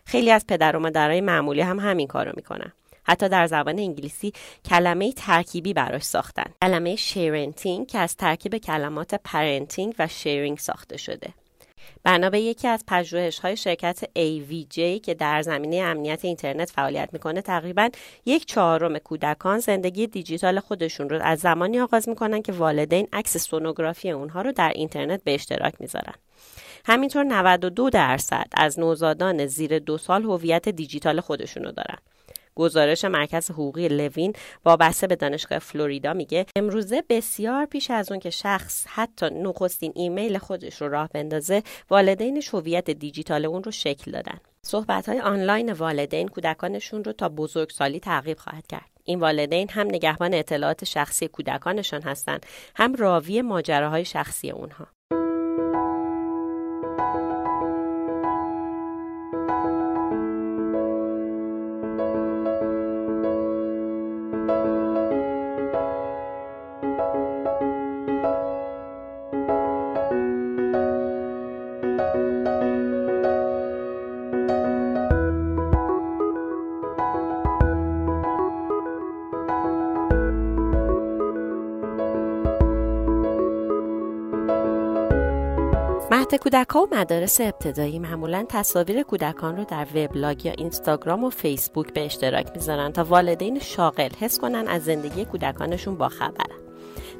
خیلی 0.04 0.30
از 0.30 0.46
پدر 0.46 0.76
و 0.76 0.80
مادرای 0.80 1.20
معمولی 1.20 1.60
هم 1.60 1.80
همین 1.80 2.06
کارو 2.06 2.32
می‌کنن. 2.36 2.72
حتی 3.06 3.28
در 3.28 3.46
زبان 3.46 3.78
انگلیسی 3.78 4.32
کلمه 4.64 5.12
ترکیبی 5.12 5.72
براش 5.72 6.02
ساختن. 6.02 6.50
کلمه 6.62 6.96
sharenting 6.96 7.86
که 7.86 7.98
از 7.98 8.16
ترکیب 8.16 8.56
کلمات 8.56 9.14
parenting 9.24 9.94
و 9.98 10.08
sharing 10.08 10.58
ساخته 10.58 10.96
شده. 10.96 11.28
بنا 12.02 12.30
به 12.30 12.40
یکی 12.40 12.68
از 12.68 12.84
های 13.42 13.56
شرکت 13.56 14.04
AVJ 14.04 15.00
که 15.02 15.14
در 15.14 15.42
زمینه 15.42 15.76
امنیت 15.76 16.24
اینترنت 16.24 16.70
فعالیت 16.70 17.08
می‌کنه 17.12 17.42
تقریبا 17.42 17.88
یک 18.26 18.46
چهارم 18.46 18.98
کودکان 18.98 19.58
زندگی 19.58 20.06
دیجیتال 20.06 20.60
خودشون 20.60 21.08
رو 21.08 21.22
از 21.22 21.38
زمانی 21.38 21.80
آغاز 21.80 22.08
می‌کنن 22.08 22.42
که 22.42 22.52
والدین 22.52 23.08
عکس 23.12 23.36
سونوگرافی 23.36 24.10
اونها 24.10 24.42
رو 24.42 24.52
در 24.52 24.72
اینترنت 24.74 25.24
به 25.24 25.34
اشتراک 25.34 25.74
می‌ذارن. 25.80 26.14
همینطور 26.84 27.24
92 27.24 27.90
درصد 27.90 28.46
از 28.52 28.78
نوزادان 28.78 29.46
زیر 29.46 29.78
دو 29.78 29.98
سال 29.98 30.24
هویت 30.24 30.68
دیجیتال 30.68 31.20
خودشون 31.20 31.64
رو 31.64 31.72
دارن. 31.72 31.98
گزارش 32.56 33.04
مرکز 33.04 33.50
حقوقی 33.50 33.88
لوین 33.88 34.32
وابسته 34.64 35.06
به 35.06 35.16
دانشگاه 35.16 35.58
فلوریدا 35.58 36.12
میگه 36.12 36.46
امروزه 36.56 37.02
بسیار 37.08 37.64
پیش 37.64 37.90
از 37.90 38.10
اون 38.10 38.20
که 38.20 38.30
شخص 38.30 38.86
حتی 38.88 39.26
نخستین 39.30 39.92
ایمیل 39.94 40.38
خودش 40.38 40.82
رو 40.82 40.88
راه 40.88 41.08
بندازه 41.08 41.62
والدینش 41.90 42.54
هویت 42.54 42.90
دیجیتال 42.90 43.44
اون 43.44 43.64
رو 43.64 43.70
شکل 43.70 44.10
دادن. 44.10 44.38
صحبت 44.62 45.08
های 45.08 45.20
آنلاین 45.20 45.72
والدین 45.72 46.28
کودکانشون 46.28 47.04
رو 47.04 47.12
تا 47.12 47.28
بزرگسالی 47.28 48.00
تعقیب 48.00 48.38
خواهد 48.38 48.66
کرد. 48.66 48.90
این 49.04 49.20
والدین 49.20 49.68
هم 49.70 49.86
نگهبان 49.86 50.34
اطلاعات 50.34 50.84
شخصی 50.84 51.28
کودکانشان 51.28 52.02
هستند 52.02 52.46
هم 52.76 52.94
راوی 52.94 53.42
ماجراهای 53.42 54.04
شخصی 54.04 54.50
اونها. 54.50 54.86
مهد 86.32 86.40
کودک 86.40 86.68
ها 86.68 86.82
و 86.82 86.88
مدارس 86.94 87.40
ابتدایی 87.40 87.98
معمولا 87.98 88.44
تصاویر 88.48 89.02
کودکان 89.02 89.56
رو 89.56 89.64
در 89.64 89.86
وبلاگ 89.94 90.46
یا 90.46 90.52
اینستاگرام 90.52 91.24
و 91.24 91.30
فیسبوک 91.30 91.92
به 91.92 92.04
اشتراک 92.04 92.46
می‌ذارن 92.54 92.92
تا 92.92 93.04
والدین 93.04 93.58
شاغل 93.58 94.08
حس 94.20 94.38
کنن 94.38 94.68
از 94.68 94.84
زندگی 94.84 95.24
کودکانشون 95.24 95.96
باخبرن 95.96 96.56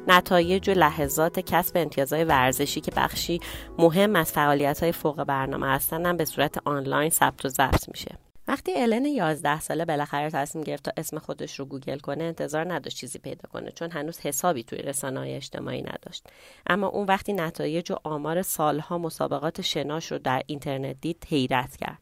نتایج 0.07 0.69
و 0.69 0.73
لحظات 0.73 1.39
کسب 1.39 1.77
امتیازهای 1.77 2.23
ورزشی 2.23 2.81
که 2.81 2.91
بخشی 2.91 3.39
مهم 3.77 4.15
از 4.15 4.31
فعالیت 4.31 4.83
های 4.83 4.91
فوق 4.91 5.23
برنامه 5.23 5.67
هستن 5.67 6.17
به 6.17 6.25
صورت 6.25 6.57
آنلاین 6.65 7.09
ثبت 7.09 7.45
و 7.45 7.49
ضبط 7.49 7.89
میشه. 7.89 8.26
وقتی 8.57 8.73
الن 8.75 9.05
11 9.05 9.59
ساله 9.59 9.85
بالاخره 9.85 10.29
تصمیم 10.29 10.63
گرفت 10.63 10.83
تا 10.83 10.91
اسم 10.97 11.19
خودش 11.19 11.59
رو 11.59 11.65
گوگل 11.65 11.99
کنه 11.99 12.23
انتظار 12.23 12.73
نداشت 12.73 12.97
چیزی 12.97 13.19
پیدا 13.19 13.49
کنه 13.49 13.71
چون 13.71 13.91
هنوز 13.91 14.19
حسابی 14.19 14.63
توی 14.63 14.79
رسانه 14.79 15.19
های 15.19 15.35
اجتماعی 15.35 15.81
نداشت. 15.81 16.27
اما 16.67 16.87
اون 16.87 17.05
وقتی 17.05 17.33
نتایج 17.33 17.91
و 17.91 17.95
آمار 18.03 18.41
سالها 18.41 18.97
مسابقات 18.97 19.61
شناش 19.61 20.11
رو 20.11 20.17
در 20.17 20.43
اینترنت 20.47 20.95
دید 21.01 21.25
حیرت 21.29 21.75
کرد. 21.75 22.01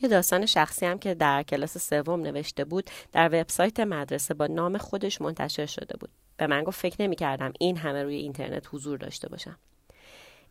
یه 0.00 0.08
داستان 0.08 0.46
شخصی 0.46 0.86
هم 0.86 0.98
که 0.98 1.14
در 1.14 1.42
کلاس 1.42 1.78
سوم 1.78 2.20
نوشته 2.20 2.64
بود 2.64 2.90
در 3.12 3.26
وبسایت 3.28 3.80
مدرسه 3.80 4.34
با 4.34 4.46
نام 4.46 4.78
خودش 4.78 5.20
منتشر 5.20 5.66
شده 5.66 5.96
بود. 6.00 6.10
به 6.36 6.46
من 6.46 6.64
گفت 6.64 6.80
فکر 6.80 7.02
نمی 7.02 7.16
کردم 7.16 7.52
این 7.60 7.76
همه 7.76 8.02
روی 8.02 8.16
اینترنت 8.16 8.66
حضور 8.72 8.98
داشته 8.98 9.28
باشم. 9.28 9.58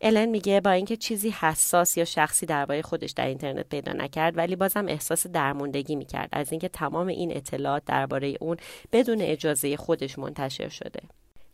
الن 0.02 0.26
میگه 0.26 0.60
با 0.60 0.70
اینکه 0.70 0.96
چیزی 0.96 1.30
حساس 1.30 1.96
یا 1.96 2.04
شخصی 2.04 2.46
درباره 2.46 2.82
خودش 2.82 3.10
در 3.10 3.26
اینترنت 3.26 3.68
پیدا 3.68 3.92
نکرد 3.92 4.38
ولی 4.38 4.56
بازم 4.56 4.86
احساس 4.88 5.26
درموندگی 5.26 5.96
می‌کرد 5.96 6.28
از 6.32 6.52
اینکه 6.52 6.68
تمام 6.68 7.06
این 7.06 7.36
اطلاعات 7.36 7.82
درباره 7.86 8.34
اون 8.40 8.56
بدون 8.92 9.20
اجازه 9.20 9.76
خودش 9.76 10.18
منتشر 10.18 10.68
شده. 10.68 11.00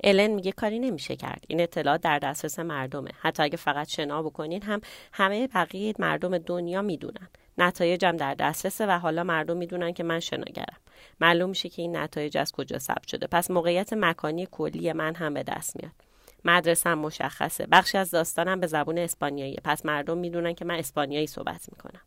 الن 0.05 0.27
میگه 0.27 0.53
کاری 0.53 0.79
نمیشه 0.79 1.17
کرد. 1.17 1.45
این 1.49 1.61
اطلاعات 1.61 2.01
در 2.01 2.19
دسترس 2.19 2.59
مردمه. 2.59 3.11
حتی 3.21 3.43
اگه 3.43 3.57
فقط 3.57 3.89
شنا 3.89 4.23
بکنین 4.23 4.63
هم 4.63 4.81
همه 5.13 5.47
بقیه 5.47 5.95
مردم 5.99 6.39
دنیا 6.39 6.83
می‌دونن. 6.83 7.29
نتایجم 7.59 8.17
در 8.17 8.35
دسترسه 8.35 8.87
و 8.87 8.91
حالا 8.91 9.25
مردم 9.25 9.57
می‌دونن 9.57 9.93
که 9.93 10.03
من 10.03 10.21
شناگرم. 10.21 10.77
معلوم 11.21 11.49
میشه 11.49 11.69
که 11.69 11.83
این 11.83 11.97
نتایج 11.97 12.39
از 12.39 12.53
کجا 12.53 12.79
ثبت 12.79 13.07
شده. 13.07 13.27
پس 13.27 13.51
موقعیت 13.51 13.93
مکانی 13.93 14.49
کلی 14.51 14.93
من 14.93 15.15
هم 15.15 15.35
به 15.35 15.43
دست 15.43 15.77
میاد. 15.77 16.06
مدرسه 16.45 16.91
هم 16.91 16.99
مشخصه. 16.99 17.67
بخشی 17.67 17.99
از 17.99 18.11
داستانم 18.11 18.61
به 18.61 18.67
زبون 18.67 18.99
اسپانیایی 18.99 19.57
پس 19.65 19.87
مردم 19.87 20.19
می‌دونن 20.19 20.55
که 20.55 20.65
من 20.65 20.75
اسپانیایی 20.75 21.27
صحبت 21.27 21.69
می‌کنم. 21.73 22.01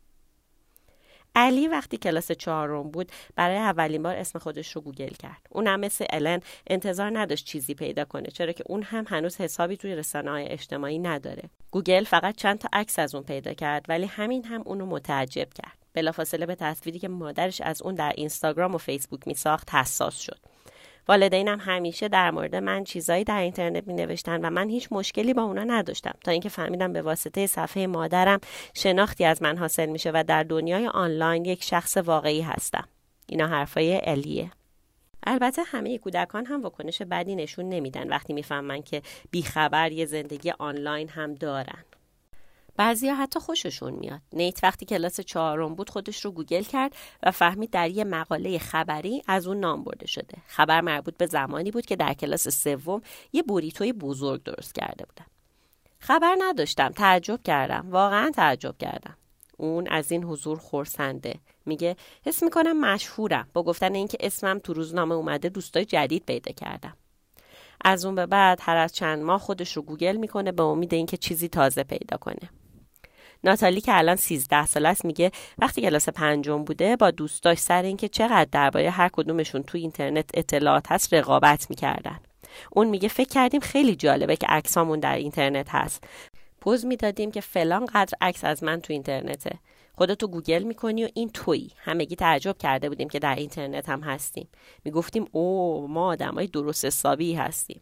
الی 1.34 1.68
وقتی 1.68 1.96
کلاس 1.96 2.32
چهارم 2.32 2.90
بود 2.90 3.12
برای 3.36 3.56
اولین 3.56 4.02
بار 4.02 4.16
اسم 4.16 4.38
خودش 4.38 4.76
رو 4.76 4.80
گوگل 4.80 5.08
کرد. 5.08 5.46
اونم 5.50 5.80
مثل 5.80 6.04
الن 6.10 6.40
انتظار 6.66 7.18
نداشت 7.18 7.46
چیزی 7.46 7.74
پیدا 7.74 8.04
کنه 8.04 8.28
چرا 8.28 8.52
که 8.52 8.64
اون 8.66 8.82
هم 8.82 9.04
هنوز 9.08 9.36
حسابی 9.36 9.76
توی 9.76 9.96
رسانه 9.96 10.30
های 10.30 10.48
اجتماعی 10.48 10.98
نداره. 10.98 11.42
گوگل 11.70 12.04
فقط 12.04 12.36
چند 12.36 12.58
تا 12.58 12.68
عکس 12.72 12.98
از 12.98 13.14
اون 13.14 13.24
پیدا 13.24 13.54
کرد 13.54 13.86
ولی 13.88 14.06
همین 14.06 14.44
هم 14.44 14.62
اونو 14.64 14.86
متعجب 14.86 15.48
کرد. 15.54 15.78
بلافاصله 15.94 16.46
به 16.46 16.54
تصویری 16.54 16.98
که 16.98 17.08
مادرش 17.08 17.60
از 17.60 17.82
اون 17.82 17.94
در 17.94 18.12
اینستاگرام 18.16 18.74
و 18.74 18.78
فیسبوک 18.78 19.28
میساخت 19.28 19.74
حساس 19.74 20.18
شد. 20.18 20.38
والدینم 21.08 21.58
همیشه 21.60 22.08
در 22.08 22.30
مورد 22.30 22.56
من 22.56 22.84
چیزایی 22.84 23.24
در 23.24 23.40
اینترنت 23.40 23.86
می 23.86 23.94
نوشتن 23.94 24.40
و 24.40 24.50
من 24.50 24.68
هیچ 24.68 24.88
مشکلی 24.90 25.34
با 25.34 25.42
اونا 25.42 25.64
نداشتم. 25.64 26.14
تا 26.24 26.30
اینکه 26.30 26.48
فهمیدم 26.48 26.92
به 26.92 27.02
واسطه 27.02 27.46
صفحه 27.46 27.86
مادرم 27.86 28.40
شناختی 28.74 29.24
از 29.24 29.42
من 29.42 29.58
حاصل 29.58 29.86
میشه 29.86 30.10
و 30.14 30.24
در 30.26 30.42
دنیای 30.42 30.86
آنلاین 30.86 31.44
یک 31.44 31.64
شخص 31.64 31.96
واقعی 31.96 32.40
هستم. 32.40 32.88
اینا 33.26 33.46
حرفای 33.46 34.00
الیه 34.04 34.50
البته 35.26 35.62
همه 35.62 35.98
کودکان 35.98 36.46
هم 36.46 36.62
واکنش 36.62 37.02
بدی 37.02 37.34
نشون 37.34 37.68
نمیدن 37.68 38.08
وقتی 38.08 38.32
می‌فهمن 38.32 38.82
که 38.82 39.02
بیخبر 39.30 39.92
یه 39.92 40.06
زندگی 40.06 40.50
آنلاین 40.50 41.08
هم 41.08 41.34
دارن. 41.34 41.84
بعضیا 42.80 43.14
حتی 43.14 43.40
خوششون 43.40 43.92
میاد. 43.92 44.20
نیت 44.32 44.64
وقتی 44.64 44.86
کلاس 44.86 45.20
چهارم 45.20 45.74
بود 45.74 45.90
خودش 45.90 46.24
رو 46.24 46.30
گوگل 46.30 46.62
کرد 46.62 46.96
و 47.22 47.30
فهمید 47.30 47.70
در 47.70 47.90
یه 47.90 48.04
مقاله 48.04 48.58
خبری 48.58 49.22
از 49.26 49.46
اون 49.46 49.60
نام 49.60 49.84
برده 49.84 50.06
شده. 50.06 50.38
خبر 50.46 50.80
مربوط 50.80 51.16
به 51.16 51.26
زمانی 51.26 51.70
بود 51.70 51.86
که 51.86 51.96
در 51.96 52.14
کلاس 52.14 52.48
سوم 52.48 53.02
یه 53.32 53.42
بوریتوی 53.42 53.92
بزرگ 53.92 54.42
درست 54.42 54.74
کرده 54.74 55.04
بودن 55.04 55.26
خبر 55.98 56.36
نداشتم. 56.38 56.88
تعجب 56.88 57.40
کردم. 57.44 57.86
واقعا 57.90 58.30
تعجب 58.30 58.74
کردم. 58.78 59.16
اون 59.56 59.88
از 59.88 60.12
این 60.12 60.24
حضور 60.24 60.58
خورسنده 60.58 61.34
میگه 61.66 61.96
حس 62.26 62.42
می‌کنم 62.42 62.80
مشهورم. 62.80 63.48
با 63.52 63.62
گفتن 63.62 63.94
اینکه 63.94 64.18
اسمم 64.20 64.58
تو 64.58 64.72
روزنامه 64.72 65.14
اومده 65.14 65.48
دوستای 65.48 65.84
جدید 65.84 66.26
پیدا 66.26 66.52
کردم. 66.52 66.96
از 67.84 68.04
اون 68.04 68.14
به 68.14 68.26
بعد 68.26 68.58
هر 68.62 68.76
از 68.76 68.92
چند 68.92 69.22
ماه 69.22 69.40
خودش 69.40 69.76
رو 69.76 69.82
گوگل 69.82 70.16
می‌کنه 70.16 70.52
به 70.52 70.62
امید 70.62 70.94
اینکه 70.94 71.16
چیزی 71.16 71.48
تازه 71.48 71.82
پیدا 71.82 72.16
کنه. 72.16 72.50
ناتالی 73.44 73.80
که 73.80 73.98
الان 73.98 74.16
13 74.16 74.66
سال 74.66 74.86
است 74.86 75.04
میگه 75.04 75.30
وقتی 75.58 75.82
کلاس 75.82 76.08
پنجم 76.08 76.64
بوده 76.64 76.96
با 76.96 77.10
دوستاش 77.10 77.58
سر 77.58 77.82
اینکه 77.82 78.08
چقدر 78.08 78.48
درباره 78.52 78.90
هر 78.90 79.08
کدومشون 79.08 79.62
تو 79.62 79.78
اینترنت 79.78 80.30
اطلاعات 80.34 80.92
هست 80.92 81.14
رقابت 81.14 81.66
می‌کردن. 81.70 82.20
اون 82.70 82.88
میگه 82.88 83.08
فکر 83.08 83.28
کردیم 83.28 83.60
خیلی 83.60 83.96
جالبه 83.96 84.36
که 84.36 84.46
عکسامون 84.46 85.00
در 85.00 85.16
اینترنت 85.16 85.68
هست. 85.70 86.04
پوز 86.60 86.86
می‌دادیم 86.86 87.30
که 87.30 87.40
فلان 87.40 87.86
قدر 87.86 88.14
عکس 88.20 88.44
از 88.44 88.64
من 88.64 88.80
تو 88.80 88.92
اینترنته. 88.92 89.58
خودتو 89.94 90.28
گوگل 90.28 90.62
می‌کنی 90.62 91.04
و 91.04 91.08
این 91.14 91.30
تویی. 91.30 91.70
همگی 91.76 92.16
تعجب 92.16 92.58
کرده 92.58 92.88
بودیم 92.88 93.08
که 93.08 93.18
در 93.18 93.34
اینترنت 93.34 93.88
هم 93.88 94.00
هستیم. 94.00 94.48
می‌گفتیم 94.84 95.26
او 95.32 95.86
ما 95.88 96.06
آدمای 96.06 96.46
درست 96.46 96.84
حسابی 96.84 97.34
هستیم. 97.34 97.80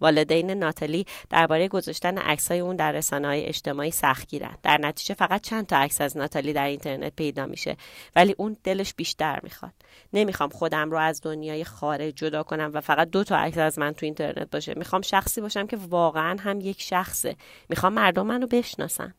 والدین 0.00 0.50
ناتالی 0.50 1.06
درباره 1.30 1.68
گذاشتن 1.68 2.18
عکسای 2.18 2.60
اون 2.60 2.76
در 2.76 3.02
های 3.12 3.44
اجتماعی 3.44 3.90
سختگیرن 3.90 4.56
در 4.62 4.78
نتیجه 4.78 5.14
فقط 5.14 5.40
چند 5.40 5.66
تا 5.66 5.76
عکس 5.76 6.00
از 6.00 6.16
ناتالی 6.16 6.52
در 6.52 6.66
اینترنت 6.66 7.16
پیدا 7.16 7.46
میشه 7.46 7.76
ولی 8.16 8.34
اون 8.38 8.56
دلش 8.64 8.94
بیشتر 8.94 9.40
می‌خواد. 9.42 9.72
نمی‌خوام 10.12 10.50
خودم 10.50 10.90
رو 10.90 10.98
از 10.98 11.20
دنیای 11.22 11.64
خارج 11.64 12.14
جدا 12.14 12.42
کنم 12.42 12.70
و 12.74 12.80
فقط 12.80 13.10
دو 13.10 13.24
تا 13.24 13.36
عکس 13.36 13.58
از 13.58 13.78
من 13.78 13.92
تو 13.92 14.06
اینترنت 14.06 14.50
باشه. 14.50 14.74
می‌خوام 14.76 15.02
شخصی 15.02 15.40
باشم 15.40 15.66
که 15.66 15.76
واقعا 15.76 16.36
هم 16.40 16.60
یک 16.60 16.82
شخصه. 16.82 17.36
می‌خوام 17.68 17.92
مردم 17.92 18.26
منو 18.26 18.46
بشناسن. 18.46 19.14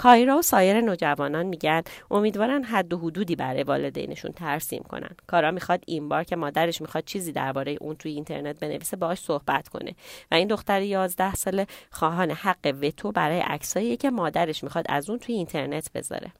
کایرا 0.00 0.38
و 0.38 0.42
سایر 0.42 0.80
نوجوانان 0.80 1.46
میگن 1.46 1.82
امیدوارن 2.10 2.62
حد 2.62 2.92
و 2.92 2.98
حدودی 2.98 3.36
برای 3.36 3.62
والدینشون 3.62 4.32
ترسیم 4.32 4.82
کنن. 4.82 5.10
کارا 5.26 5.50
می‌خواد 5.50 5.84
این 5.86 6.08
بار 6.08 6.24
که 6.24 6.36
مادرش 6.36 6.80
می‌خواد 6.80 7.04
چیزی 7.04 7.32
درباره 7.32 7.76
اون 7.80 7.96
توی 7.96 8.12
اینترنت 8.12 8.60
بنویسه 8.60 8.96
باهاش 8.96 9.18
صحبت 9.18 9.68
کنه. 9.68 9.94
و 10.30 10.34
این 10.34 10.48
دختر 10.48 10.82
11 10.82 11.34
ساله 11.34 11.66
خواهان 11.90 12.30
حق 12.30 12.74
وتو 12.82 13.12
برای 13.12 13.40
عکسایی 13.40 13.96
که 13.96 14.10
مادرش 14.10 14.64
می‌خواد 14.64 14.84
از 14.88 15.10
اون 15.10 15.18
توی 15.18 15.34
اینترنت 15.34 15.92
بذاره. 15.94 16.32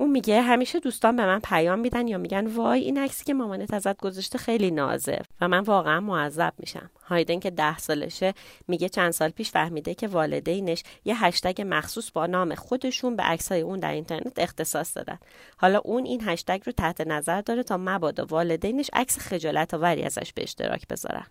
اون 0.00 0.10
میگه 0.10 0.42
همیشه 0.42 0.80
دوستان 0.80 1.16
به 1.16 1.26
من 1.26 1.40
پیام 1.40 1.78
میدن 1.78 2.08
یا 2.08 2.18
میگن 2.18 2.46
وای 2.46 2.80
این 2.80 2.98
عکسی 2.98 3.24
که 3.24 3.34
مامانت 3.34 3.74
ازت 3.74 3.96
گذاشته 3.96 4.38
خیلی 4.38 4.70
نازه 4.70 5.22
و 5.40 5.48
من 5.48 5.60
واقعا 5.60 6.00
معذب 6.00 6.52
میشم. 6.58 6.90
هایدن 7.04 7.40
که 7.40 7.50
ده 7.50 7.78
سالشه 7.78 8.34
میگه 8.68 8.88
چند 8.88 9.10
سال 9.10 9.30
پیش 9.30 9.50
فهمیده 9.50 9.94
که 9.94 10.08
والدینش 10.08 10.82
یه 11.04 11.24
هشتگ 11.24 11.62
مخصوص 11.66 12.12
با 12.12 12.26
نام 12.26 12.54
خودشون 12.54 13.16
به 13.16 13.22
عکسای 13.22 13.60
اون 13.60 13.78
در 13.78 13.92
اینترنت 13.92 14.38
اختصاص 14.38 14.96
دادن. 14.96 15.18
حالا 15.56 15.80
اون 15.84 16.04
این 16.04 16.28
هشتگ 16.28 16.60
رو 16.66 16.72
تحت 16.72 17.00
نظر 17.00 17.40
داره 17.40 17.62
تا 17.62 17.76
مبادا 17.80 18.26
والدینش 18.26 18.90
عکس 18.92 19.18
خجالت 19.18 19.74
آوری 19.74 20.02
ازش 20.02 20.32
به 20.32 20.42
اشتراک 20.42 20.88
بذارن. 20.88 21.26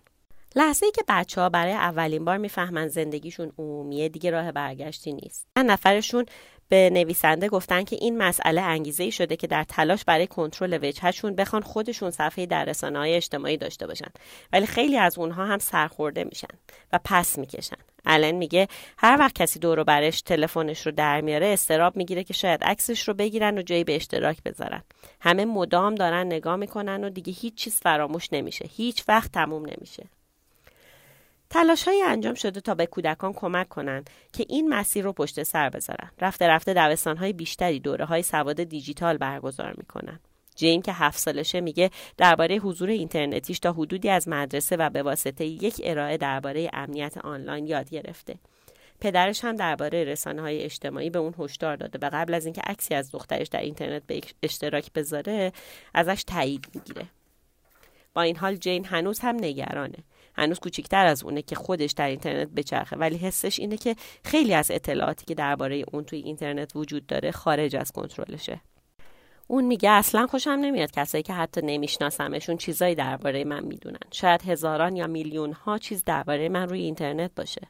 لحظه 0.56 0.86
ای 0.86 0.92
که 0.92 1.02
بچه 1.08 1.40
ها 1.40 1.48
برای 1.48 1.72
اولین 1.72 2.24
بار 2.24 2.36
می‌فهمن 2.36 2.88
زندگیشون 2.88 3.52
عمومیه 3.58 4.08
دیگه 4.08 4.30
راه 4.30 4.52
برگشتی 4.52 5.12
نیست. 5.12 5.46
چند 5.56 5.70
نفرشون 5.70 6.26
به 6.68 6.90
نویسنده 6.90 7.48
گفتن 7.48 7.84
که 7.84 7.96
این 8.00 8.18
مسئله 8.18 8.60
انگیزه 8.60 9.04
ای 9.04 9.10
شده 9.10 9.36
که 9.36 9.46
در 9.46 9.64
تلاش 9.64 10.04
برای 10.04 10.26
کنترل 10.26 10.78
وجهشون 10.82 11.34
بخوان 11.34 11.62
خودشون 11.62 12.10
صفحه 12.10 12.46
در 12.46 12.64
رسانه 12.64 12.98
های 12.98 13.14
اجتماعی 13.14 13.56
داشته 13.56 13.86
باشن. 13.86 14.10
ولی 14.52 14.66
خیلی 14.66 14.98
از 14.98 15.18
اونها 15.18 15.46
هم 15.46 15.58
سرخورده 15.58 16.24
میشن 16.24 16.58
و 16.92 17.00
پس 17.04 17.38
می‌کشن. 17.38 17.76
الان 18.06 18.30
میگه 18.30 18.68
هر 18.98 19.16
وقت 19.18 19.34
کسی 19.34 19.58
دور 19.58 19.84
برش 19.84 20.22
تلفنش 20.22 20.86
رو 20.86 20.92
در 20.92 21.20
میاره 21.20 21.46
استراب 21.46 21.96
می‌گیره 21.96 22.24
که 22.24 22.34
شاید 22.34 22.64
عکسش 22.64 23.08
رو 23.08 23.14
بگیرن 23.14 23.58
و 23.58 23.62
جایی 23.62 23.84
به 23.84 23.96
اشتراک 23.96 24.42
بذارن. 24.42 24.82
همه 25.20 25.44
مدام 25.44 25.94
دارن 25.94 26.26
نگاه 26.26 26.56
می‌کنن 26.56 27.04
و 27.04 27.10
دیگه 27.10 27.32
هیچ 27.32 27.54
چیز 27.54 27.80
فراموش 27.80 28.28
نمیشه. 28.32 28.68
هیچ 28.76 29.04
وقت 29.08 29.32
تموم 29.32 29.66
نمیشه. 29.66 30.06
تلاش 31.50 31.88
های 31.88 32.02
انجام 32.02 32.34
شده 32.34 32.60
تا 32.60 32.74
به 32.74 32.86
کودکان 32.86 33.32
کمک 33.32 33.68
کنند 33.68 34.10
که 34.32 34.46
این 34.48 34.68
مسیر 34.68 35.04
رو 35.04 35.12
پشت 35.12 35.42
سر 35.42 35.68
بذارن. 35.68 36.10
رفته 36.20 36.48
رفته 36.48 36.74
دبستان 36.74 37.16
های 37.16 37.32
بیشتری 37.32 37.80
دوره 37.80 38.04
های 38.04 38.22
سواد 38.22 38.62
دیجیتال 38.62 39.16
برگزار 39.16 39.74
می‌کنن. 39.76 40.20
جیم 40.56 40.82
که 40.82 40.92
هفت 40.92 41.18
سالشه 41.18 41.60
میگه 41.60 41.90
درباره 42.16 42.56
حضور 42.56 42.88
اینترنتیش 42.88 43.58
تا 43.58 43.72
حدودی 43.72 44.08
از 44.08 44.28
مدرسه 44.28 44.76
و 44.76 44.90
به 44.90 45.02
واسطه 45.02 45.44
یک 45.44 45.80
ارائه 45.84 46.16
درباره 46.16 46.70
امنیت 46.72 47.18
آنلاین 47.18 47.66
یاد 47.66 47.90
گرفته. 47.90 48.34
پدرش 49.00 49.44
هم 49.44 49.56
درباره 49.56 50.04
رسانه 50.04 50.42
های 50.42 50.62
اجتماعی 50.62 51.10
به 51.10 51.18
اون 51.18 51.34
هشدار 51.38 51.76
داده 51.76 51.98
و 52.02 52.10
قبل 52.12 52.34
از 52.34 52.44
اینکه 52.44 52.60
عکسی 52.60 52.94
از 52.94 53.10
دخترش 53.12 53.48
در 53.48 53.60
اینترنت 53.60 54.02
به 54.06 54.20
اشتراک 54.42 54.92
بذاره 54.92 55.52
ازش 55.94 56.24
تایید 56.26 56.66
می‌گیره. 56.74 57.06
با 58.14 58.22
این 58.22 58.36
حال 58.36 58.56
جین 58.56 58.84
هنوز 58.84 59.20
هم 59.20 59.36
نگرانه. 59.36 59.98
هنوز 60.40 60.58
کوچیکتر 60.58 61.06
از 61.06 61.24
اونه 61.24 61.42
که 61.42 61.54
خودش 61.54 61.92
در 61.92 62.08
اینترنت 62.08 62.48
بچرخه. 62.48 62.96
ولی 62.96 63.16
حسش 63.16 63.58
اینه 63.58 63.76
که 63.76 63.96
خیلی 64.24 64.54
از 64.54 64.70
اطلاعاتی 64.70 65.26
که 65.26 65.34
درباره 65.34 65.84
اون 65.92 66.04
توی 66.04 66.18
اینترنت 66.18 66.76
وجود 66.76 67.06
داره 67.06 67.30
خارج 67.30 67.76
از 67.76 67.92
کنترلشه. 67.92 68.60
اون 69.46 69.64
میگه 69.64 69.90
اصلا 69.90 70.26
خوشم 70.26 70.50
نمیاد 70.50 70.90
کسایی 70.90 71.22
که 71.22 71.32
حتی 71.32 71.60
نمیشناسمشون 71.64 72.56
چیزایی 72.56 72.94
درباره 72.94 73.44
من 73.44 73.64
می‌دونن. 73.64 73.98
شاید 74.10 74.42
هزاران 74.42 74.96
یا 74.96 75.06
میلیون 75.06 75.52
ها 75.52 75.78
چیز 75.78 76.04
درباره 76.04 76.48
من 76.48 76.68
روی 76.68 76.80
اینترنت 76.80 77.30
باشه. 77.36 77.60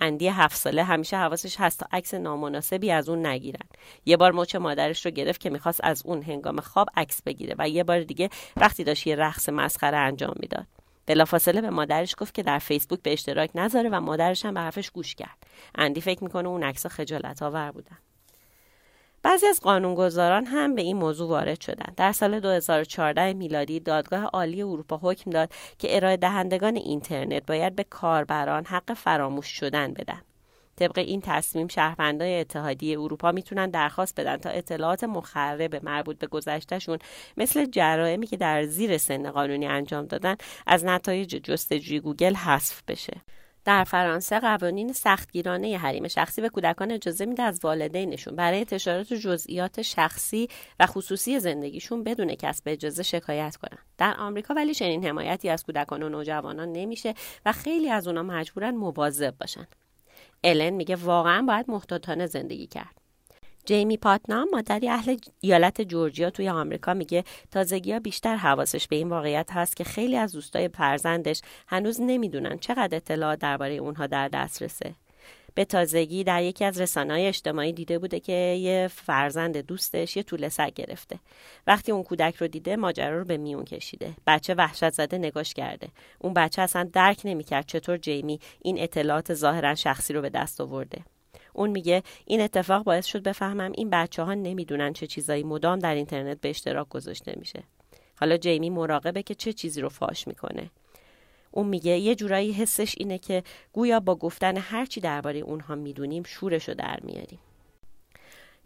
اندی 0.00 0.28
هفت 0.28 0.56
ساله 0.56 0.84
همیشه 0.84 1.16
حواسش 1.16 1.56
هست 1.58 1.80
تا 1.80 1.86
عکس 1.92 2.14
نامناسبی 2.14 2.90
از 2.90 3.08
اون 3.08 3.26
نگیرن. 3.26 3.66
یه 4.06 4.16
بار 4.16 4.32
مچ 4.32 4.56
مادرش 4.56 5.06
رو 5.06 5.10
گرفت 5.12 5.40
که 5.40 5.50
می‌خواست 5.50 5.80
از 5.82 6.02
اون 6.04 6.22
هنگام 6.22 6.60
خواب 6.60 6.88
عکس 6.96 7.22
بگیره 7.22 7.54
و 7.58 7.68
یه 7.68 7.84
بار 7.84 8.00
دیگه 8.00 8.30
وقتی 8.56 8.84
داشت 8.84 9.06
یه 9.06 9.16
رقص 9.16 9.48
مسخره 9.48 9.96
انجام 9.96 10.34
می‌داد. 10.40 10.66
بلافاصله 11.06 11.60
به 11.60 11.70
مادرش 11.70 12.14
گفت 12.18 12.34
که 12.34 12.42
در 12.42 12.58
فیسبوک 12.58 13.02
به 13.02 13.12
اشتراک 13.12 13.50
نذاره 13.54 13.88
و 13.88 14.00
مادرش 14.00 14.44
هم 14.44 14.54
به 14.54 14.60
حرفش 14.60 14.90
گوش 14.90 15.14
کرد 15.14 15.46
اندی 15.74 16.00
فکر 16.00 16.24
می‌کنه 16.24 16.48
اون 16.48 16.62
عکس 16.62 16.86
خجالت 16.86 17.42
آور 17.42 17.70
بودن 17.70 17.98
بعضی 19.26 19.46
از 19.46 19.60
قانونگذاران 19.60 20.46
هم 20.46 20.74
به 20.74 20.82
این 20.82 20.96
موضوع 20.96 21.28
وارد 21.28 21.60
شدند. 21.60 21.94
در 21.96 22.12
سال 22.12 22.40
2014 22.40 23.32
میلادی 23.32 23.80
دادگاه 23.80 24.24
عالی 24.24 24.62
اروپا 24.62 25.00
حکم 25.02 25.30
داد 25.30 25.52
که 25.78 25.96
ارائه 25.96 26.16
دهندگان 26.16 26.76
اینترنت 26.76 27.46
باید 27.46 27.76
به 27.76 27.84
کاربران 27.84 28.64
حق 28.64 28.94
فراموش 28.94 29.46
شدن 29.46 29.92
بدن. 29.92 30.22
طبق 30.76 30.98
این 30.98 31.20
تصمیم 31.20 31.68
شهروندای 31.68 32.40
اتحادیه 32.40 33.00
اروپا 33.00 33.32
می‌تونن 33.32 33.70
درخواست 33.70 34.20
بدن 34.20 34.36
تا 34.36 34.50
اطلاعات 34.50 35.04
مخرب 35.04 35.84
مربوط 35.84 36.18
به 36.18 36.26
گذشتهشون 36.26 36.98
مثل 37.36 37.64
جرائمی 37.64 38.26
که 38.26 38.36
در 38.36 38.64
زیر 38.64 38.98
سن 38.98 39.30
قانونی 39.30 39.66
انجام 39.66 40.06
دادن 40.06 40.36
از 40.66 40.84
نتایج 40.84 41.36
جستجوی 41.36 42.00
گوگل 42.00 42.34
حذف 42.34 42.82
بشه. 42.88 43.22
در 43.66 43.84
فرانسه 43.84 44.40
قوانین 44.40 44.92
سختگیرانه 44.92 45.76
حریم 45.76 46.08
شخصی 46.08 46.42
به 46.42 46.48
کودکان 46.48 46.90
اجازه 46.90 47.26
میده 47.26 47.42
از 47.42 47.60
والدینشون 47.62 48.36
برای 48.36 48.58
انتشارات 48.58 49.12
جزئیات 49.12 49.82
شخصی 49.82 50.48
و 50.80 50.86
خصوصی 50.86 51.40
زندگیشون 51.40 52.04
بدون 52.04 52.34
کسب 52.34 52.62
اجازه 52.66 53.02
شکایت 53.02 53.56
کنن. 53.56 53.78
در 53.98 54.14
آمریکا 54.18 54.54
ولی 54.54 54.74
چنین 54.74 55.06
حمایتی 55.06 55.48
از 55.48 55.64
کودکان 55.64 56.02
و 56.02 56.08
نوجوانان 56.08 56.72
نمیشه 56.72 57.14
و 57.46 57.52
خیلی 57.52 57.90
از 57.90 58.06
اونا 58.06 58.22
مجبورن 58.22 58.74
مواظب 58.76 59.34
باشن. 59.40 59.66
الن 60.46 60.70
میگه 60.70 60.96
واقعا 60.96 61.42
باید 61.42 61.70
محتاطانه 61.70 62.26
زندگی 62.26 62.66
کرد. 62.66 63.00
جیمی 63.64 63.96
پاتنام 63.96 64.48
مادری 64.52 64.88
اهل 64.88 65.16
ایالت 65.40 65.80
جورجیا 65.80 66.30
توی 66.30 66.48
آمریکا 66.48 66.94
میگه 66.94 67.24
تازگی 67.50 67.92
ها 67.92 67.98
بیشتر 68.00 68.36
حواسش 68.36 68.88
به 68.88 68.96
این 68.96 69.08
واقعیت 69.08 69.50
هست 69.52 69.76
که 69.76 69.84
خیلی 69.84 70.16
از 70.16 70.32
دوستای 70.32 70.68
فرزندش 70.68 71.42
هنوز 71.68 72.00
نمی‌دونن 72.00 72.58
چقدر 72.58 72.96
اطلاعات 72.96 73.38
درباره 73.38 73.74
اونها 73.74 74.06
در 74.06 74.28
دسترسه. 74.28 74.94
به 75.56 75.64
تازگی 75.64 76.24
در 76.24 76.42
یکی 76.42 76.64
از 76.64 76.80
رسانه‌های 76.80 77.26
اجتماعی 77.26 77.72
دیده 77.72 77.98
بوده 77.98 78.20
که 78.20 78.32
یه 78.32 78.88
فرزند 78.92 79.56
دوستش 79.56 80.16
یه 80.16 80.22
طول 80.22 80.48
سگ 80.48 80.72
گرفته. 80.74 81.18
وقتی 81.66 81.92
اون 81.92 82.02
کودک 82.02 82.36
رو 82.36 82.46
دیده 82.48 82.76
ماجرا 82.76 83.18
رو 83.18 83.24
به 83.24 83.36
میون 83.36 83.64
کشیده. 83.64 84.14
بچه 84.26 84.54
وحشت 84.54 84.90
زده 84.90 85.18
نگاش 85.18 85.54
کرده. 85.54 85.88
اون 86.18 86.34
بچه 86.34 86.62
اصلا 86.62 86.90
درک 86.92 87.20
نمی‌کرد 87.24 87.66
چطور 87.66 87.96
جیمی 87.96 88.40
این 88.62 88.80
اطلاعات 88.80 89.34
ظاهرا 89.34 89.74
شخصی 89.74 90.12
رو 90.12 90.22
به 90.22 90.30
دست 90.30 90.60
آورده. 90.60 91.04
اون 91.52 91.70
میگه 91.70 92.02
این 92.26 92.40
اتفاق 92.40 92.84
باعث 92.84 93.06
شد 93.06 93.22
بفهمم 93.22 93.72
این 93.74 93.90
بچه 93.90 94.22
ها 94.22 94.34
نمی‌دونن 94.34 94.92
چه 94.92 95.06
چیزایی 95.06 95.42
مدام 95.42 95.78
در 95.78 95.94
اینترنت 95.94 96.40
به 96.40 96.50
اشتراک 96.50 96.88
گذاشته 96.88 97.34
میشه. 97.36 97.62
حالا 98.20 98.36
جیمی 98.36 98.70
مراقبه 98.70 99.22
که 99.22 99.34
چه 99.34 99.52
چیزی 99.52 99.80
رو 99.80 99.88
فاش 99.88 100.28
می‌کنه. 100.28 100.70
اون 101.56 101.66
میگه 101.66 101.98
یه 101.98 102.14
جورایی 102.14 102.52
حسش 102.52 102.94
اینه 102.98 103.18
که 103.18 103.42
گویا 103.72 104.00
با 104.00 104.14
گفتن 104.14 104.56
هرچی 104.56 105.00
درباره 105.00 105.38
اونها 105.38 105.74
می‌دونیم 105.74 106.22
شورش 106.22 106.68
رو 106.68 106.74
در 106.74 107.00
میاریم. 107.02 107.38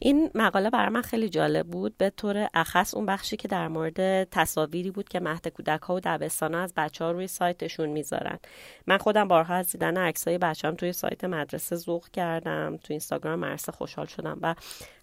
این 0.03 0.31
مقاله 0.35 0.71
برای 0.71 0.89
من 0.89 1.03
خیلی 1.03 1.29
جالب 1.29 1.67
بود. 1.67 1.97
به 1.99 2.11
طور 2.11 2.49
اخص 2.55 2.95
اون 2.95 3.07
بخشی 3.07 3.37
که 3.37 3.49
در 3.49 3.69
مورد 3.69 4.25
تصاویری 4.25 4.91
بود 4.91 5.09
که 5.09 5.21
مهد 5.21 5.49
کودک 5.49 5.83
ها 5.83 5.95
و 5.95 6.01
دبستان 6.01 6.55
ها 6.55 6.61
از 6.61 6.73
بچه 6.77 7.05
ها 7.05 7.11
روی 7.11 7.27
سایتشون 7.27 7.89
می‌ذارن. 7.89 8.39
من 8.87 8.99
خودم 8.99 9.29
بارها 9.29 9.55
از 9.55 9.73
دیدن 9.73 9.97
عکس 9.97 10.29
های 10.29 10.39
بچه 10.39 10.69
هم 10.69 10.75
توی 10.75 10.93
سایت 10.93 11.25
مدرسه 11.25 11.77
ذوق 11.77 12.09
کردم 12.09 12.77
توی 12.77 12.95
اینستاگرام 12.95 13.39
مرسه 13.39 13.73
خوشحال 13.73 14.07
شدم 14.07 14.39
و 14.43 14.55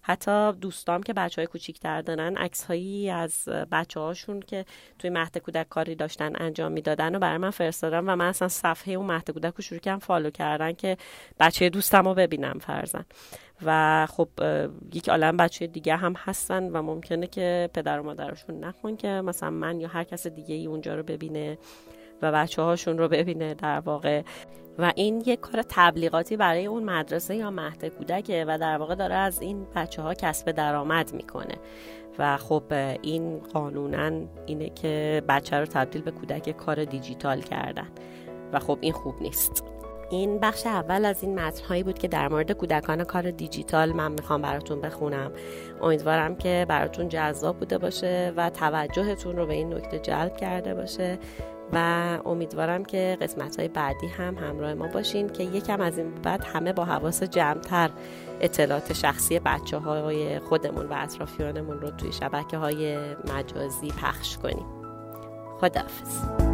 حتی 0.02 0.52
دوستام 0.52 1.02
که 1.02 1.12
بچه 1.12 1.42
های 1.42 1.46
کوچیکتر 1.46 2.02
دارن 2.02 2.36
عکس 2.36 2.64
هایی 2.64 3.10
از 3.10 3.44
بچه 3.48 4.00
هاشون 4.00 4.40
که 4.40 4.64
توی 4.98 5.10
مهد 5.10 5.38
کودک 5.38 5.68
کاری 5.68 5.94
داشتن 5.94 6.32
انجام 6.42 6.72
می‌دادن 6.72 7.14
و 7.14 7.18
برای 7.18 7.38
من 7.38 7.50
فرستادم 7.50 8.08
و 8.08 8.16
من 8.16 8.28
اصلا 8.28 8.48
صفحه 8.48 8.94
اون 8.94 9.06
مهد 9.06 9.30
کودک 9.30 9.54
رو 9.54 9.62
شروع 9.62 9.80
کردم 9.80 9.98
فالو 9.98 10.30
کردن 10.30 10.72
که 10.72 10.96
بچه 11.40 11.68
دوستم 11.68 12.08
رو 12.08 12.14
ببینم 12.14 12.58
فرزن. 12.58 13.04
و 13.64 14.06
خب 14.06 14.28
یک 14.94 15.08
عالم 15.08 15.36
بچه 15.36 15.66
دیگه 15.66 15.96
هم 15.96 16.14
هستن 16.16 16.70
و 16.70 16.82
ممکنه 16.82 17.26
که 17.26 17.70
پدر 17.74 18.00
و 18.00 18.02
مادرشون 18.02 18.64
نخون 18.64 18.96
که 18.96 19.08
مثلا 19.08 19.50
من 19.50 19.80
یا 19.80 19.88
هر 19.88 20.04
کس 20.04 20.26
دیگه 20.26 20.54
ای 20.54 20.66
اونجا 20.66 20.94
رو 20.94 21.02
ببینه 21.02 21.58
و 22.22 22.32
بچه 22.32 22.62
هاشون 22.62 22.98
رو 22.98 23.08
ببینه 23.08 23.54
در 23.54 23.80
واقع. 23.80 24.22
و 24.78 24.92
این 24.96 25.22
یک 25.26 25.40
کار 25.40 25.62
تبلیغاتی 25.68 26.36
برای 26.36 26.66
اون 26.66 26.82
مدرسه 26.82 27.36
یا 27.36 27.50
مهد 27.50 27.84
کودکه 27.84 28.44
و 28.48 28.58
در 28.58 28.76
واقع 28.76 28.94
داره 28.94 29.14
از 29.14 29.42
این 29.42 29.66
بچه 29.74 30.02
ها 30.02 30.14
کسب 30.14 30.50
درآمد 30.50 31.14
می‌کنه. 31.14 31.54
و 32.18 32.36
خب 32.36 32.62
این 33.02 33.38
قانونا 33.38 34.26
اینه 34.46 34.70
که 34.70 35.22
بچه 35.28 35.56
رو 35.56 35.66
تبدیل 35.66 36.02
به 36.02 36.10
کودک 36.10 36.56
کار 36.56 36.84
دیجیتال 36.84 37.40
کردن. 37.40 37.88
و 38.52 38.58
خب 38.58 38.78
این 38.80 38.92
خوب 38.92 39.22
نیست. 39.22 39.64
این 40.10 40.38
بخش 40.38 40.66
اول 40.66 41.04
از 41.04 41.22
این 41.22 41.40
متنهایی 41.40 41.82
بود 41.82 41.98
که 41.98 42.08
در 42.08 42.28
مورد 42.28 42.52
کودکان 42.52 43.04
کار 43.04 43.30
دیجیتال 43.30 43.92
من 43.92 44.12
می‌خوام 44.12 44.42
براتون 44.42 44.80
بخونم. 44.80 45.32
امیدوارم 45.82 46.36
که 46.36 46.66
براتون 46.68 47.08
جذاب 47.08 47.58
بوده 47.58 47.78
باشه 47.78 48.32
و 48.36 48.50
توجهتون 48.50 49.36
رو 49.36 49.46
به 49.46 49.54
این 49.54 49.74
نکته 49.74 49.98
جلب 49.98 50.36
کرده 50.36 50.74
باشه 50.74 51.18
و 51.72 51.78
امیدوارم 52.24 52.84
که 52.84 53.18
قسمت 53.20 53.58
های 53.58 53.68
بعدی 53.68 54.06
هم 54.06 54.38
همراه 54.38 54.74
ما 54.74 54.86
باشین 54.86 55.28
که 55.28 55.44
یکم 55.44 55.80
از 55.80 55.98
این 55.98 56.14
بعد 56.14 56.44
همه 56.44 56.72
با 56.72 56.84
حواس 56.84 57.22
جمعتر 57.22 57.90
اطلاعات 58.40 58.92
شخصی 58.92 59.38
بچه 59.38 59.78
های 59.78 60.38
خودمون 60.38 60.86
و 60.86 60.94
اطرافیانمون 60.96 61.80
رو 61.80 61.90
توی 61.90 62.12
شبکه 62.12 62.56
های 62.56 62.98
مجازی 63.34 63.88
پخش 63.88 64.38
کنیم. 64.38 64.66
خداحافظ. 65.60 66.47